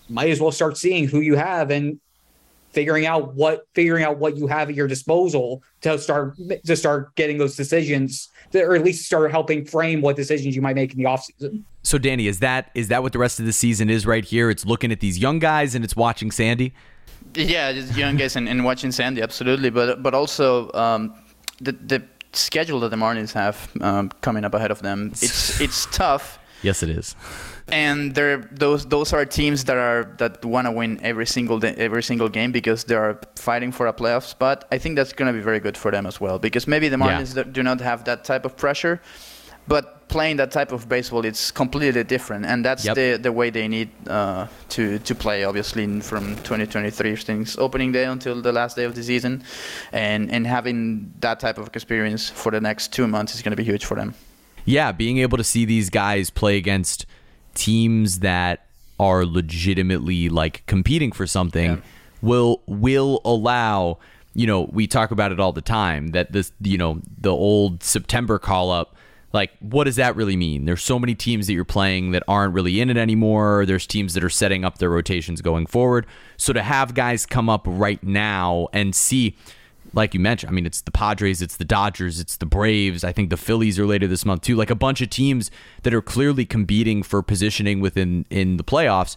[0.07, 1.99] Might as well start seeing who you have and
[2.71, 7.15] figuring out what figuring out what you have at your disposal to start to start
[7.15, 10.97] getting those decisions, or at least start helping frame what decisions you might make in
[10.97, 11.63] the offseason.
[11.83, 14.49] So Danny, is that is that what the rest of the season is right here?
[14.49, 16.73] It's looking at these young guys and it's watching Sandy.
[17.35, 19.69] Yeah, just young guys and, and watching Sandy, absolutely.
[19.69, 21.13] But but also um,
[21.59, 22.03] the the
[22.33, 25.09] schedule that the Marlins have um, coming up ahead of them.
[25.13, 27.15] It's it's tough, Yes, it is.
[27.71, 31.73] And they're those those are teams that are that want to win every single day,
[31.77, 34.65] every single game because they are fighting for a playoff spot.
[34.71, 36.97] I think that's going to be very good for them as well because maybe the
[36.97, 37.05] Yeah.
[37.19, 38.99] Marlins do- do not have that type of pressure.
[39.67, 42.95] but playing that type of baseball, it's completely different, and that's Yep.
[42.95, 45.43] the the way they need uh, to to play.
[45.43, 49.43] Obviously, in- from 2023 things opening day until the last day of the season,
[49.91, 53.61] and and having that type of experience for the next two months is going to
[53.63, 54.13] be huge for them.
[54.65, 57.05] yeah, being able to see these guys play against
[57.59, 58.65] teams that
[58.99, 61.77] are legitimately like competing for something Yeah.
[62.21, 63.97] will will allow
[64.33, 67.83] you know we talk about it all the time that this you know the old
[67.83, 68.95] September call up
[69.31, 70.65] like what does that really mean?
[70.65, 73.63] There's so many teams that you're playing that aren't really in it anymore.
[73.67, 76.07] There's teams that are setting up their rotations going forward.
[76.37, 79.35] So to have guys come up right now and see
[79.93, 83.03] like you mentioned, I mean, it's the Padres, it's the Dodgers, it's the Braves.
[83.03, 84.55] I think the Phillies are later this month too.
[84.55, 85.49] Like a bunch of teams
[85.83, 89.15] that are clearly competing for positioning within in the playoffs.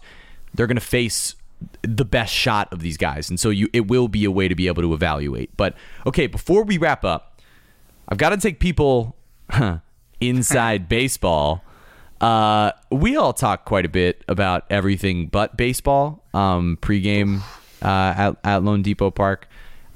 [0.53, 1.35] They're going to face
[1.81, 4.55] the best shot of these guys, and so you it will be a way to
[4.55, 5.55] be able to evaluate.
[5.57, 7.41] But okay, before we wrap up,
[8.07, 9.15] I've got to take people
[9.49, 9.79] huh,
[10.19, 11.63] inside baseball.
[12.21, 17.41] Uh, we all talk quite a bit about everything but baseball um, pregame
[17.81, 19.49] uh, at, at loanDepot Park.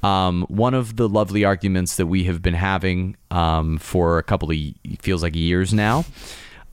[0.04, 4.52] Um, one of the lovely arguments that we have been having um, for a couple
[4.52, 4.58] of
[5.02, 6.06] feels like years now.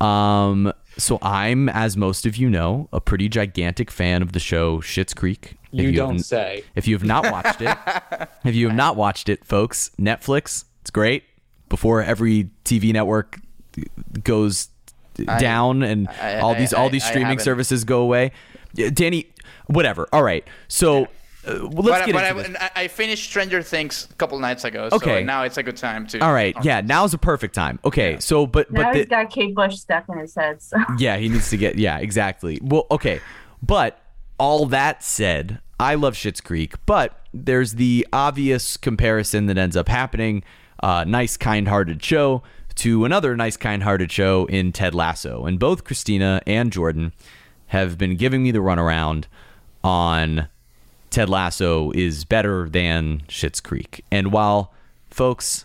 [0.01, 4.79] Um, so I'm, as most of you know, a pretty gigantic fan of the show
[4.81, 5.57] Schitt's Creek.
[5.73, 6.65] If You don't haven't- say.
[6.77, 7.77] if you have not watched it,
[8.45, 11.25] if you have not watched it, folks, Netflix, it's great.
[11.69, 13.41] Before every TV network
[14.23, 14.69] goes
[15.39, 18.31] down and I- all I- these all these streaming services go away.
[18.93, 19.27] Danny,
[19.67, 20.09] whatever.
[20.13, 20.47] All right.
[20.69, 21.09] So
[21.47, 22.63] uh, well, let's but get but into this.
[22.63, 25.21] I, I finished Stranger Things a couple nights ago, Okay.
[25.21, 26.19] so now it's a good time to.
[26.21, 26.57] All right.
[26.63, 27.79] Yeah, now's a perfect time.
[27.85, 28.19] Okay.
[28.21, 30.63] So but Now but he's the, got Kate Bush stuck in his head.
[30.63, 31.77] So Yeah, he needs to get.
[31.79, 32.59] Yeah, exactly.
[32.63, 33.21] Well, okay,
[33.63, 34.01] but
[34.39, 39.89] all that said, I love Schitt's Creek, but there's the obvious comparison that ends up
[39.89, 40.43] happening.
[40.83, 42.43] Uh, nice, kind-hearted show
[42.77, 47.13] to another nice, kind-hearted show in Ted Lasso, and both Christina and Jordan
[47.69, 49.25] have been giving me the runaround
[49.83, 50.49] on
[51.15, 54.73] Ted Lasso is better than Schitt's Creek, and while
[55.11, 55.65] folks.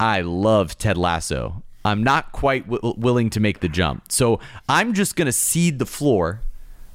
[0.00, 1.62] I love Ted Lasso.
[1.84, 4.10] I'm not quite w- willing to make the jump.
[4.10, 6.40] So I'm just going to cede the floor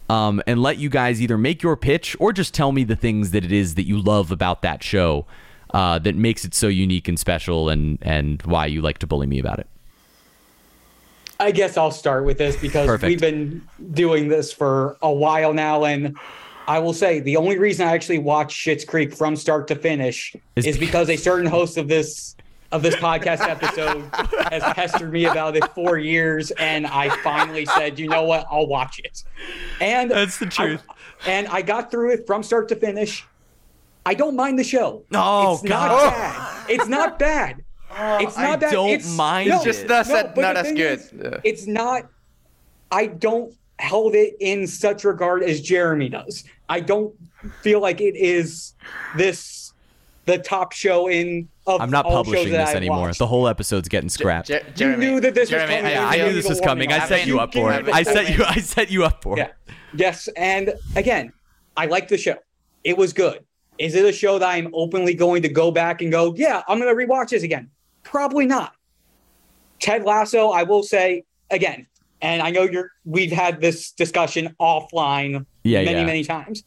[0.09, 3.31] um, and let you guys either make your pitch or just tell me the things
[3.31, 5.25] that it is that you love about that show
[5.73, 9.27] uh, that makes it so unique and special and, and why you like to bully
[9.27, 9.67] me about it.
[11.39, 13.09] I guess I'll start with this because Perfect.
[13.09, 16.15] we've been doing this for a while now, and
[16.71, 20.33] I will say the only reason I actually watch Schitt's Creek from start to finish
[20.55, 22.37] Is is, because a certain host of this
[22.71, 24.03] of this podcast episode
[24.51, 28.67] has pestered me about it for years, and I finally said, you know what, I'll
[28.67, 29.21] watch it.
[29.81, 30.81] And That's the truth.
[30.89, 33.27] I, and I got through it from start to finish.
[34.05, 35.03] I don't mind the show.
[35.13, 35.89] Oh, it's God.
[35.89, 36.35] not bad.
[36.39, 36.65] Oh.
[36.69, 37.63] It's not bad.
[37.91, 38.71] Oh, it's I not bad.
[38.71, 39.65] don't It's, mind no, it.
[39.65, 40.99] Just not, no, that, but not as good.
[40.99, 41.39] is, Yeah.
[41.43, 42.07] it's not
[42.89, 47.13] i don't hold it in such regard as jeremy does i don't
[47.61, 48.73] feel like it is
[49.15, 49.73] this
[50.25, 53.01] the top show in of I'm not publishing this anymore.
[53.07, 53.19] watched.
[53.19, 54.47] The whole episode's getting scrapped.
[54.47, 55.83] Jer- Jeremy, knew that this was coming.
[55.85, 56.91] yeah, I you knew this was coming.
[56.91, 57.87] I set you up for it.
[57.89, 58.43] I set you.
[58.47, 59.53] I set you up for yeah it.
[59.95, 61.33] yes and again
[61.75, 62.35] i like the show
[62.83, 63.43] it was good
[63.77, 66.79] is it a show that i'm openly going to go back and go yeah i'm
[66.79, 67.69] going to rewatch this again
[68.03, 68.73] probably not
[69.79, 71.85] ted lasso i will say again
[72.21, 76.05] and i know you're we've had this discussion offline Yeah, many yeah.
[76.05, 76.63] many times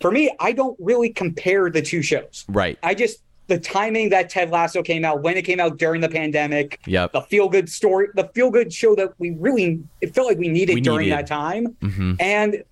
[0.00, 2.78] for me i don't really compare the two shows Right.
[2.82, 6.08] i just the timing that ted lasso came out when it came out during the
[6.08, 7.12] pandemic Yep.
[7.12, 10.48] the feel good story the feel good show that we really it felt like we
[10.48, 11.18] needed We during needed.
[11.18, 12.62] that time hmm and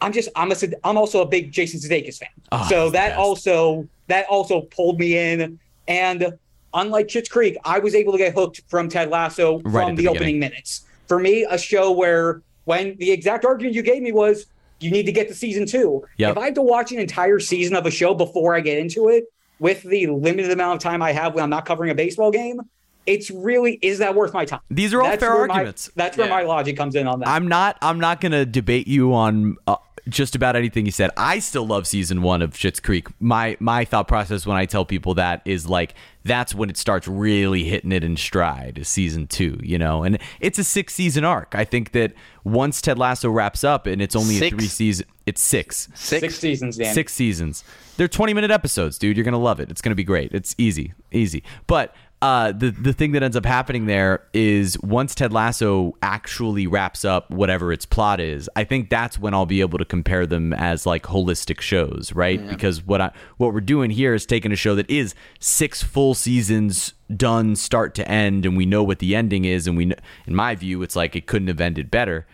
[0.00, 2.28] I'm just I'm a I'm also a big Jason Sudeikis fan.
[2.52, 5.58] Oh, so that also that also pulled me in.
[5.88, 6.34] And
[6.74, 10.02] unlike Schitt's Creek, I was able to get hooked from Ted Lasso Right from the
[10.02, 10.84] the, opening minutes.
[11.08, 14.44] For me, a show where when the exact argument you gave me was
[14.84, 16.04] you need to get to season two.
[16.18, 16.32] Yep.
[16.32, 19.08] If I have to watch an entire season of a show before I get into
[19.08, 19.24] it,
[19.58, 22.60] with the limited amount of time I have when I'm not covering a baseball game,
[23.06, 24.60] it's really is that worth my time?
[24.70, 25.90] These are all That's fair where my- arguments.
[25.96, 26.34] that's where Yeah.
[26.34, 27.28] my logic comes in on that.
[27.28, 27.76] I'm not.
[27.82, 29.76] I'm not going to debate you on uh,
[30.08, 31.10] just about anything you said.
[31.16, 33.08] I still love season one of Schitt's Creek.
[33.20, 37.08] My my thought process when I tell people that is like that's when it starts
[37.08, 38.78] really hitting it in stride.
[38.78, 41.54] Is season two, you know, and it's a six season arc.
[41.54, 42.12] I think that
[42.44, 45.88] once Ted Lasso wraps up and it's only a three season, it's six.
[45.94, 46.20] Six.
[46.20, 46.94] Six seasons, Dan.
[46.94, 47.64] Six seasons.
[47.96, 49.16] They're 20 minute episodes, dude.
[49.16, 49.70] You're going to love it.
[49.70, 50.32] It's going to be great.
[50.32, 51.42] It's easy, easy.
[51.66, 51.94] But
[52.24, 57.04] uh, the the thing that ends up happening there is once Ted Lasso actually wraps
[57.04, 60.54] up whatever its plot is, I think that's when I'll be able to compare them
[60.54, 62.40] as like holistic shows, right?
[62.48, 66.14] Because what I what we're doing here is taking a show that is six full
[66.14, 69.92] seasons done start to end, and we know what the ending is, and we,
[70.26, 72.26] in my view, it's like it couldn't have ended better.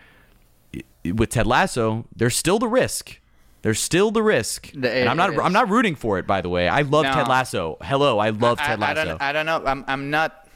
[1.04, 3.19] With Ted Lasso, there's still the risk.
[3.62, 5.38] There's still the risk, The- and I'm not.
[5.38, 6.26] I'm not rooting for it.
[6.26, 7.12] By the way, I love No.
[7.12, 7.76] Ted Lasso.
[7.82, 9.04] Hello, I love I, Ted I Lasso.
[9.10, 9.22] don't.
[9.22, 9.62] I don't know.
[9.66, 9.84] I'm.
[9.86, 10.48] I'm not.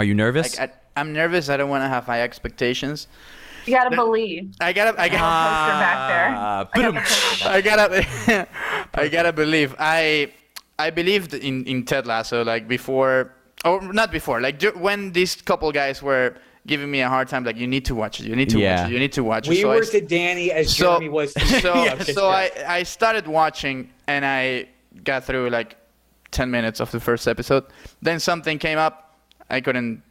[0.00, 0.58] Are you nervous?
[0.58, 1.48] Like, I, I'm nervous.
[1.48, 3.06] I don't want to have high expectations.
[3.66, 4.54] You gotta believe.
[4.60, 5.00] I gotta.
[5.00, 5.22] I gotta.
[5.22, 6.34] Poster back there.
[6.36, 7.04] Ah, I got the ba-dum.
[7.04, 7.48] poster.
[7.48, 8.48] I gotta,
[8.94, 9.74] I gotta believe.
[9.78, 10.32] I,
[10.78, 13.34] I believed in in Ted Lasso like before,
[13.64, 16.34] or not before, like when these couple guys were
[16.68, 18.82] giving me a hard time, like you need to watch it, you need to Yeah.
[18.82, 19.50] watch it, you need to watch it.
[19.50, 21.32] We so I were s- to Danny as so, Jeremy was.
[21.34, 22.02] To so, Yeah.
[22.02, 24.68] so I, I started watching and I
[25.02, 25.76] got through like
[26.30, 27.64] 10 minutes of the first episode.
[28.02, 29.18] Then something came up.
[29.50, 30.02] I couldn't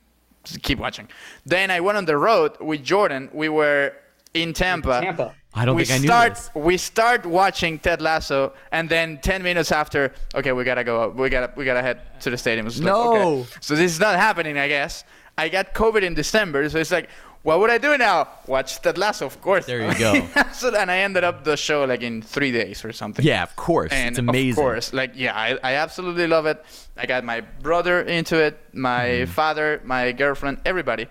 [0.63, 1.07] keep watching.
[1.45, 3.29] Then I went on the road with Jordan.
[3.33, 3.93] We were
[4.33, 5.01] in Tampa.
[5.01, 5.35] Tampa.
[5.53, 6.49] I don't we think I knew start, this.
[6.55, 11.09] We start watching Ted Lasso, and then 10 minutes after, okay, we gotta go.
[11.09, 12.67] We gotta we gotta head to the stadium.
[12.67, 13.39] It's like, No.
[13.39, 13.49] okay.
[13.61, 15.03] So this is not happening, I guess.
[15.37, 17.09] I got COVID in December, so it's like,
[17.43, 18.27] what would I do now?
[18.47, 19.65] Watch Ted Lasso, of course.
[19.65, 20.27] There you go.
[20.53, 23.23] so and I ended up the show like in three days or something.
[23.23, 23.91] Yeah, of course.
[23.93, 24.51] And it's amazing.
[24.51, 26.61] of course, like yeah, I, I absolutely love it.
[26.97, 29.31] I got my brother into it, my Mm-hmm.
[29.31, 31.07] father, my girlfriend, everybody,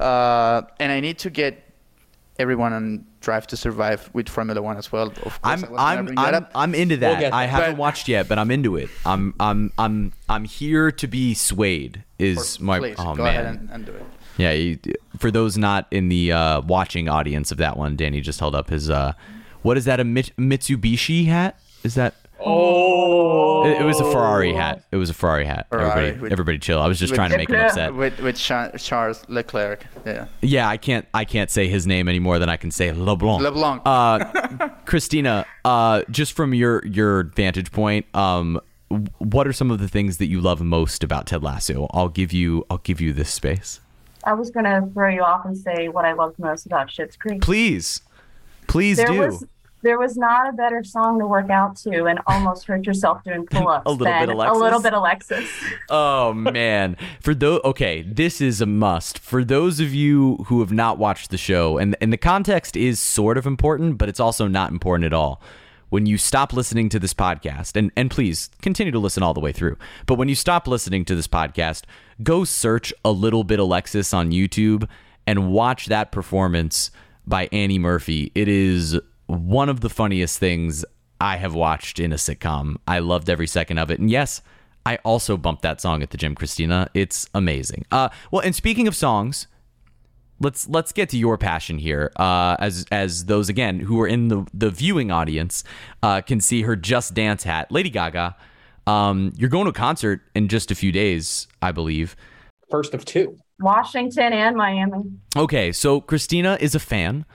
[0.00, 1.62] uh, and I need to get
[2.38, 5.08] everyone on Drive to Survive with Formula One as well.
[5.08, 6.46] Of course, I'm I'm I'm, that I'm.
[6.54, 7.20] I'm into that.
[7.20, 7.48] get I there.
[7.48, 8.88] haven't But- watched yet, but I'm into it.
[9.04, 12.04] I'm I'm I'm I'm here to be swayed.
[12.18, 13.26] Is my Please oh go man.
[13.34, 14.04] ahead and, and do it.
[14.36, 14.78] Yeah, you,
[15.18, 18.70] for those not in the uh, watching audience of that one, Danny just held up
[18.70, 19.12] his uh,
[19.62, 21.58] what is that a Mitsubishi hat?
[21.84, 23.64] Is that Oh.
[23.66, 24.84] it, it was a Ferrari hat.
[24.90, 25.66] It was a Ferrari hat.
[25.70, 26.80] Ferrari everybody with- everybody chill.
[26.80, 27.94] I was just trying to make him upset.
[27.94, 30.26] With with Charles Leclerc, yeah.
[30.40, 33.42] Yeah, I can't I can't say his name any more than I can say LeBlanc.
[33.42, 33.82] LeBlanc.
[33.84, 38.60] Uh, Christina, uh, just from your your vantage point, um,
[39.18, 41.88] what are some of the things that you love most about Ted Lasso?
[41.92, 43.80] I'll give you I'll give you this space.
[44.24, 47.40] I was gonna throw you off and say what I loved most about Schitt's Creek.
[47.40, 48.02] Please,
[48.66, 49.18] please there do.
[49.20, 49.44] was
[49.82, 53.46] there was not a better song to work out to and almost hurt yourself doing
[53.46, 54.56] pull-ups A little than bit Alexis?
[54.56, 55.50] a little bit Alexis.
[55.90, 59.18] Oh man, for those okay, this is a must.
[59.18, 63.00] For those of you who have not watched the show, and and the context is
[63.00, 65.40] sort of important, but it's also not important at all.
[65.88, 69.40] When you stop listening to this podcast, and and please continue to listen all the
[69.40, 71.84] way through, but when you stop listening to this podcast,
[72.22, 74.86] go search a little bit Alexis on YouTube
[75.26, 76.90] and watch that performance
[77.26, 78.30] by Annie Murphy.
[78.34, 78.98] It is
[79.28, 80.84] one of the funniest things
[81.20, 82.76] I have watched in a sitcom.
[82.86, 84.00] I loved every second of it.
[84.00, 84.42] And yes,
[84.86, 86.88] I also bumped that song at the gym, Christina.
[86.94, 87.84] It's amazing.
[87.92, 89.46] Uh, well, and speaking of songs,
[90.40, 92.10] let's let's get to your passion here.
[92.16, 95.64] Uh, as as those again who are in the the viewing audience
[96.02, 98.36] uh, can see her Just Dance hat, Lady Gaga.
[98.86, 102.16] Um, you're going to a concert in just a few days, I believe.
[102.70, 103.36] First of two.
[103.60, 105.02] Washington and Miami.
[105.36, 107.26] Okay, so Christina is a fan.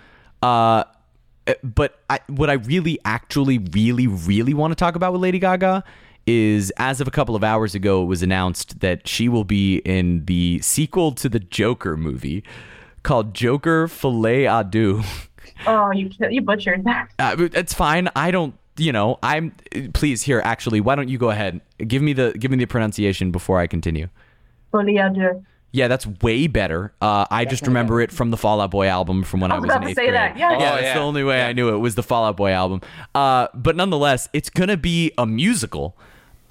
[1.47, 5.39] Uh, but I, what I really, actually, really, really want to talk about with Lady
[5.39, 5.83] Gaga
[6.25, 9.77] is as of a couple of hours ago, it was announced that she will be
[9.79, 12.43] in the sequel to the Joker movie
[13.03, 15.01] called Joker Filet à Deux.
[15.67, 17.07] Oh, you you butchered that.
[17.19, 18.09] Uh, it's fine.
[18.15, 18.55] I don't.
[18.75, 19.53] You know, I'm.
[19.93, 20.41] Please, here.
[20.43, 21.61] Actually, why don't you go ahead?
[21.77, 24.07] Give me the give me the pronunciation before I continue.
[24.73, 25.43] À deux.
[25.75, 26.93] Yeah, that's way better.
[27.01, 29.63] Uh, I just remember it from the Fall Out Boy album from when I was,
[29.63, 30.13] I was, was in about to say grade.
[30.13, 30.51] that, yeah.
[30.51, 30.93] yeah, Oh, that's yeah.
[30.93, 32.81] the only way I knew it was the Fall Out Boy album.
[33.15, 35.97] Uh, but nonetheless, it's gonna be a musical.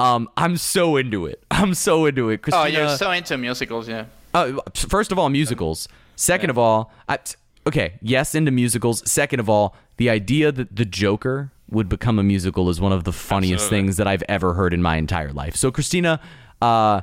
[0.00, 1.40] Um, I'm so into it.
[1.52, 2.40] I'm so into it.
[2.52, 4.06] Oh, you're so into musicals, yeah.
[4.34, 5.86] uh, first of all, musicals.
[6.16, 7.18] Second of all, I,
[7.66, 9.08] okay, yes, into musicals.
[9.08, 13.04] Second of all, the idea that the Joker would become a musical is one of
[13.04, 13.78] the funniest Absolutely.
[13.78, 15.54] things that I've ever heard in my entire life.
[15.56, 16.20] So, Christina,
[16.60, 17.02] uh, w-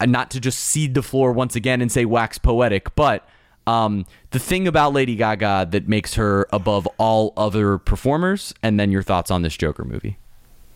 [0.00, 3.26] not to just cede the floor once again and say wax poetic, but
[3.66, 8.90] um, the thing about Lady Gaga that makes her above all other performers, and then
[8.90, 10.18] your thoughts on this Joker movie.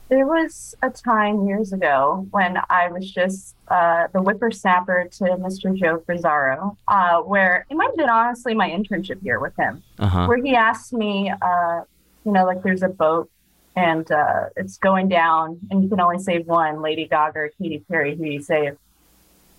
[0.08, 5.74] There was a time years ago when I was just uh, the whippersnapper to Mr.
[5.76, 10.06] Joe Frisaro, uh, where it might have been honestly my internship year with him, Uh
[10.06, 10.26] huh.
[10.26, 11.80] where he asked me, uh,
[12.24, 13.28] you know, like there's a boat
[13.76, 17.84] and uh, it's going down and you can only save one, Lady Gaga or Katy
[17.90, 18.76] Perry, who you save.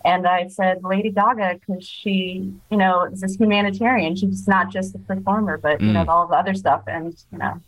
[0.04, 4.16] And I said Lady Gaga because she, you know, is this humanitarian.
[4.16, 6.08] She's not just a performer, but you know, Mm.
[6.08, 6.84] all the other stuff.
[6.88, 7.60] And you know,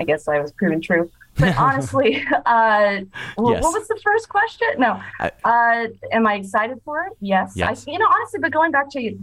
[0.00, 1.10] I guess I was proven true.
[1.38, 3.04] But honestly, uh, Yes.
[3.36, 4.68] what was the first question?
[4.78, 5.00] No.
[5.44, 7.12] Uh, am I excited for it?
[7.20, 7.52] Yes.
[7.56, 7.86] Yes.
[7.88, 9.18] I, you know, honestly, but going back to you,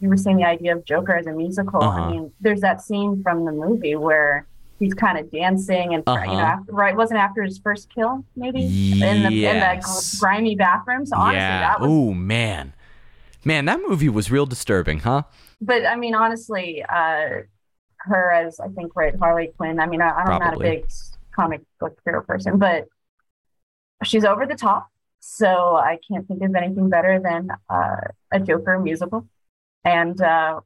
[0.00, 1.82] you were saying the idea of Joker as a musical.
[1.82, 2.00] Uh-huh.
[2.02, 4.46] I mean, there's that scene from the movie where
[4.82, 6.26] he's kind of dancing and you Uh-huh.
[6.26, 6.96] know, after, right?
[6.96, 9.82] Wasn't after his first kill, maybe in the in that
[10.20, 11.06] grimy bathroom.
[11.06, 11.60] So honestly, yeah.
[11.60, 11.88] that was.
[11.90, 12.74] Oh man,
[13.44, 15.22] man, that movie was real disturbing, huh?
[15.60, 17.28] But I mean, honestly, uh,
[17.98, 19.78] her as I think right Harley Quinn.
[19.78, 20.86] I mean, I, I'm not a big
[21.34, 22.86] comic book hero person, but
[24.04, 24.88] she's over the top.
[25.20, 29.28] So I can't think of anything better than uh, a Joker musical,
[29.84, 30.60] and uh,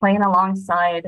[0.00, 1.06] playing alongside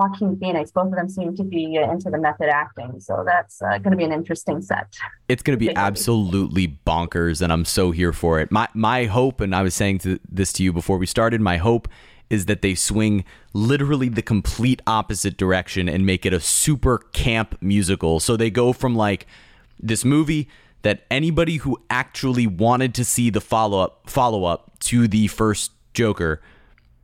[0.00, 0.70] Joaquin Phoenix.
[0.70, 3.90] Both of them seem to be uh, into the method acting, so that's uh, going
[3.90, 4.94] to be an interesting set.
[5.28, 8.50] It's going to be absolutely bonkers, and I'm so here for it.
[8.50, 11.58] My my hope, and I was saying to, this to you before we started, my
[11.58, 11.88] hope
[12.30, 17.56] is that they swing literally the complete opposite direction and make it a super camp
[17.60, 18.20] musical.
[18.20, 19.26] So they go from like
[19.80, 20.48] this movie
[20.82, 25.72] that anybody who actually wanted to see the follow up follow up to the first
[25.92, 26.40] Joker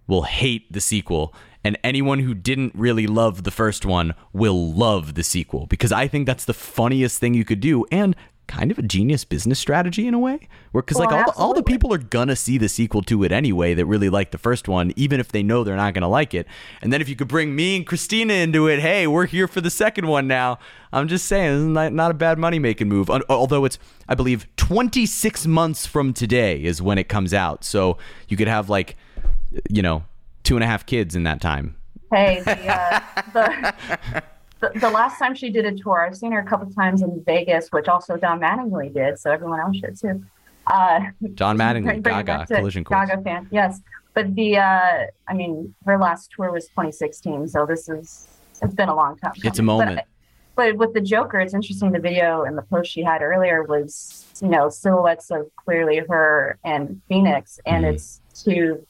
[0.07, 1.35] will hate the sequel
[1.67, 6.07] and anyone who didn't really love the first one will love the sequel because I
[6.07, 8.15] think that's the funniest thing you could do and
[8.47, 11.55] kind of a genius business strategy in a way where because like all the, all
[11.55, 14.69] the people are gonna see the sequel to it anyway that really like the first
[14.69, 16.47] one even if they know they're not gonna like it.
[16.83, 19.61] And then if you could bring me and christina into it hey we're here for
[19.61, 20.61] the second one now.
[20.93, 24.15] I'm just saying this is not, not a bad money making move although it's i
[24.15, 27.65] believe 26 months from today is when it comes out.
[27.65, 27.99] So
[28.29, 28.97] you could have like
[29.69, 30.05] you know
[30.47, 31.77] two and a half kids in that time
[32.13, 33.01] Hey, the, uh,
[33.33, 33.75] the,
[34.61, 37.21] the the last time she did a tour, I've seen her a couple times in
[37.27, 40.25] Vegas, which also Don Mattingly did, so everyone else should too.
[40.69, 41.01] Uh,
[41.35, 43.81] john mattingly bring- bring it gaga collision course Gaga fan, yes.
[44.15, 48.29] But the, uh, I mean, her last tour was 2016, so this is
[48.63, 49.33] it's been a long time.
[49.35, 49.79] It's a coming.
[49.79, 50.01] But- moment.
[50.55, 51.91] But, with the Joker, it's interesting.
[51.93, 56.57] The video and the post she had earlier was, you know, silhouettes of clearly her
[56.65, 57.93] and Phoenix, and Mhm.
[57.93, 58.87] it's to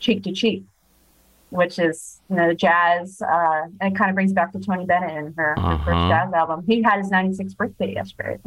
[0.00, 0.64] cheek to cheek,
[1.54, 5.10] which is you know jazz, uh, and it kind of brings back to Tony Bennett
[5.12, 5.84] and her, her Uh-huh.
[5.84, 6.64] first jazz album.
[6.66, 8.38] He had his 96th birthday yesterday.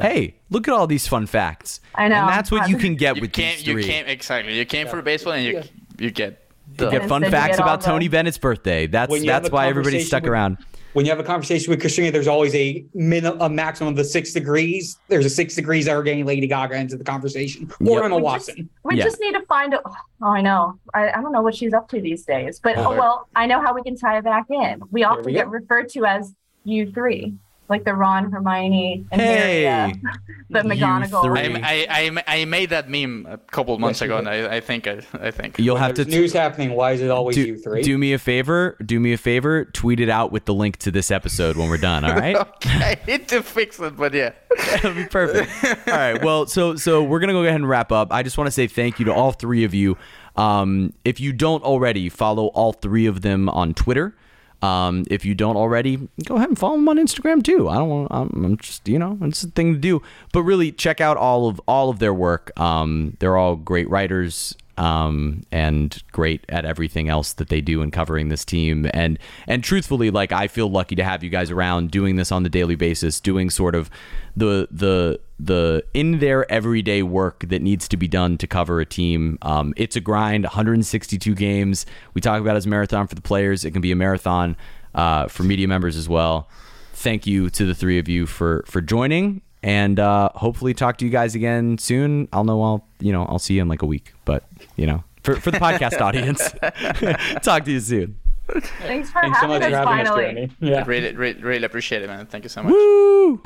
[0.00, 2.14] hey look at all these fun facts I know.
[2.20, 3.56] and that's what you can get You with can't.
[3.58, 4.56] these You three can't exactly.
[4.58, 5.62] You came for baseball, and you Yeah.
[5.98, 6.44] you get.
[6.78, 8.86] You get fun Then you facts get about the- Tony Bennett's birthday.
[8.86, 10.58] That's When you have that's why everybody conversation stuck with- around.
[10.94, 14.04] When you have a conversation with Christina, there's always a min a maximum of the
[14.04, 14.98] six degrees.
[15.08, 18.04] There's a six degrees that are getting Lady Gaga into the conversation, or Yep.
[18.04, 18.68] Emma We just- Watson.
[18.84, 19.04] We Yeah.
[19.04, 19.80] just need to find a.
[19.86, 20.78] Oh, I know.
[20.94, 23.60] I, I don't know what she's up to these days, but oh, well, I know
[23.60, 24.80] how we can tie it back in.
[24.90, 25.50] We often we get go.
[25.52, 26.34] referred to as
[26.64, 27.34] you three,
[27.68, 30.10] like the Ron, Hermione, and Hey, Harry, uh,
[30.50, 31.22] the you McGonagall.
[31.22, 31.62] three.
[31.62, 34.60] I, I, I, I made that meme a couple months Yes, ago, and I, I
[34.60, 35.58] think I, I think.
[35.58, 36.70] you'll When have to there's news happening.
[36.72, 37.82] Why is it always do, you three?
[37.82, 38.76] do me a favor.
[38.84, 39.66] Do me a favor.
[39.66, 42.04] Tweet it out with the link to this episode when we're done.
[42.04, 42.36] All right.
[42.56, 44.32] okay, I need to fix it, but yeah.
[44.56, 45.50] That'll be perfect.
[45.88, 46.22] All right.
[46.22, 48.12] Well, so so we're gonna go ahead and wrap up.
[48.12, 49.96] I just want to say thank you to all three of you.
[50.36, 54.14] Um, if you don't already, follow all three of them on Twitter.
[54.60, 57.68] Um, if you don't already, go ahead and follow them on Instagram too.
[57.68, 58.08] I don't.
[58.10, 60.02] I'm, I'm just you know it's a thing to do.
[60.32, 62.58] But really, check out all of all of their work.
[62.58, 64.56] Um, they're all great writers.
[64.78, 68.88] Um, and great at everything else that they do in covering this team.
[68.94, 69.18] And
[69.48, 72.48] and truthfully, like I feel lucky to have you guys around doing this on the
[72.48, 73.90] daily basis, doing sort of
[74.36, 78.86] the the the in their everyday work that needs to be done to cover a
[78.86, 79.38] team.
[79.42, 80.44] Um, it's a grind.
[80.44, 81.86] 162 games.
[82.14, 83.64] We talk about as a marathon for the players.
[83.64, 84.56] It can be a marathon
[84.94, 86.48] uh, for media members as well.
[86.92, 91.04] Thank you to the three of you for for joining, and uh, hopefully talk to
[91.04, 92.28] you guys again soon.
[92.32, 94.44] I'll know I'll you know I'll see you in like a week, but
[94.76, 96.52] you know for for the podcast audience,
[97.42, 98.18] talk to you soon.
[98.48, 100.22] Thanks for Thanks so having much for us having us, finally.
[100.22, 100.50] Jeremy.
[100.60, 100.84] Yeah.
[100.86, 102.24] Really, really, really appreciate it, man.
[102.26, 102.72] Thank you so much.
[102.72, 103.40] Woo!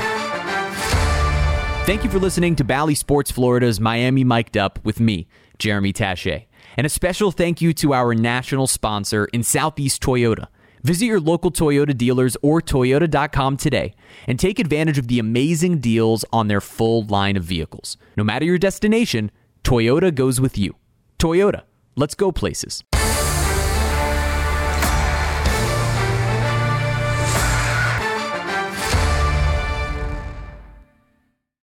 [1.84, 5.26] Thank you for listening to Bally Sports Florida's Miami Mic'd Up with me,
[5.58, 6.44] Jeremy Taché.
[6.76, 10.46] And a special thank you to our national sponsor in Southeast Toyota.
[10.82, 13.94] Visit your local Toyota dealers or Toyota.com today
[14.26, 17.96] and take advantage of the amazing deals on their full line of vehicles.
[18.16, 19.30] No matter your destination,
[19.62, 20.74] Toyota goes with you.
[21.18, 21.62] Toyota,
[21.94, 22.82] let's go places.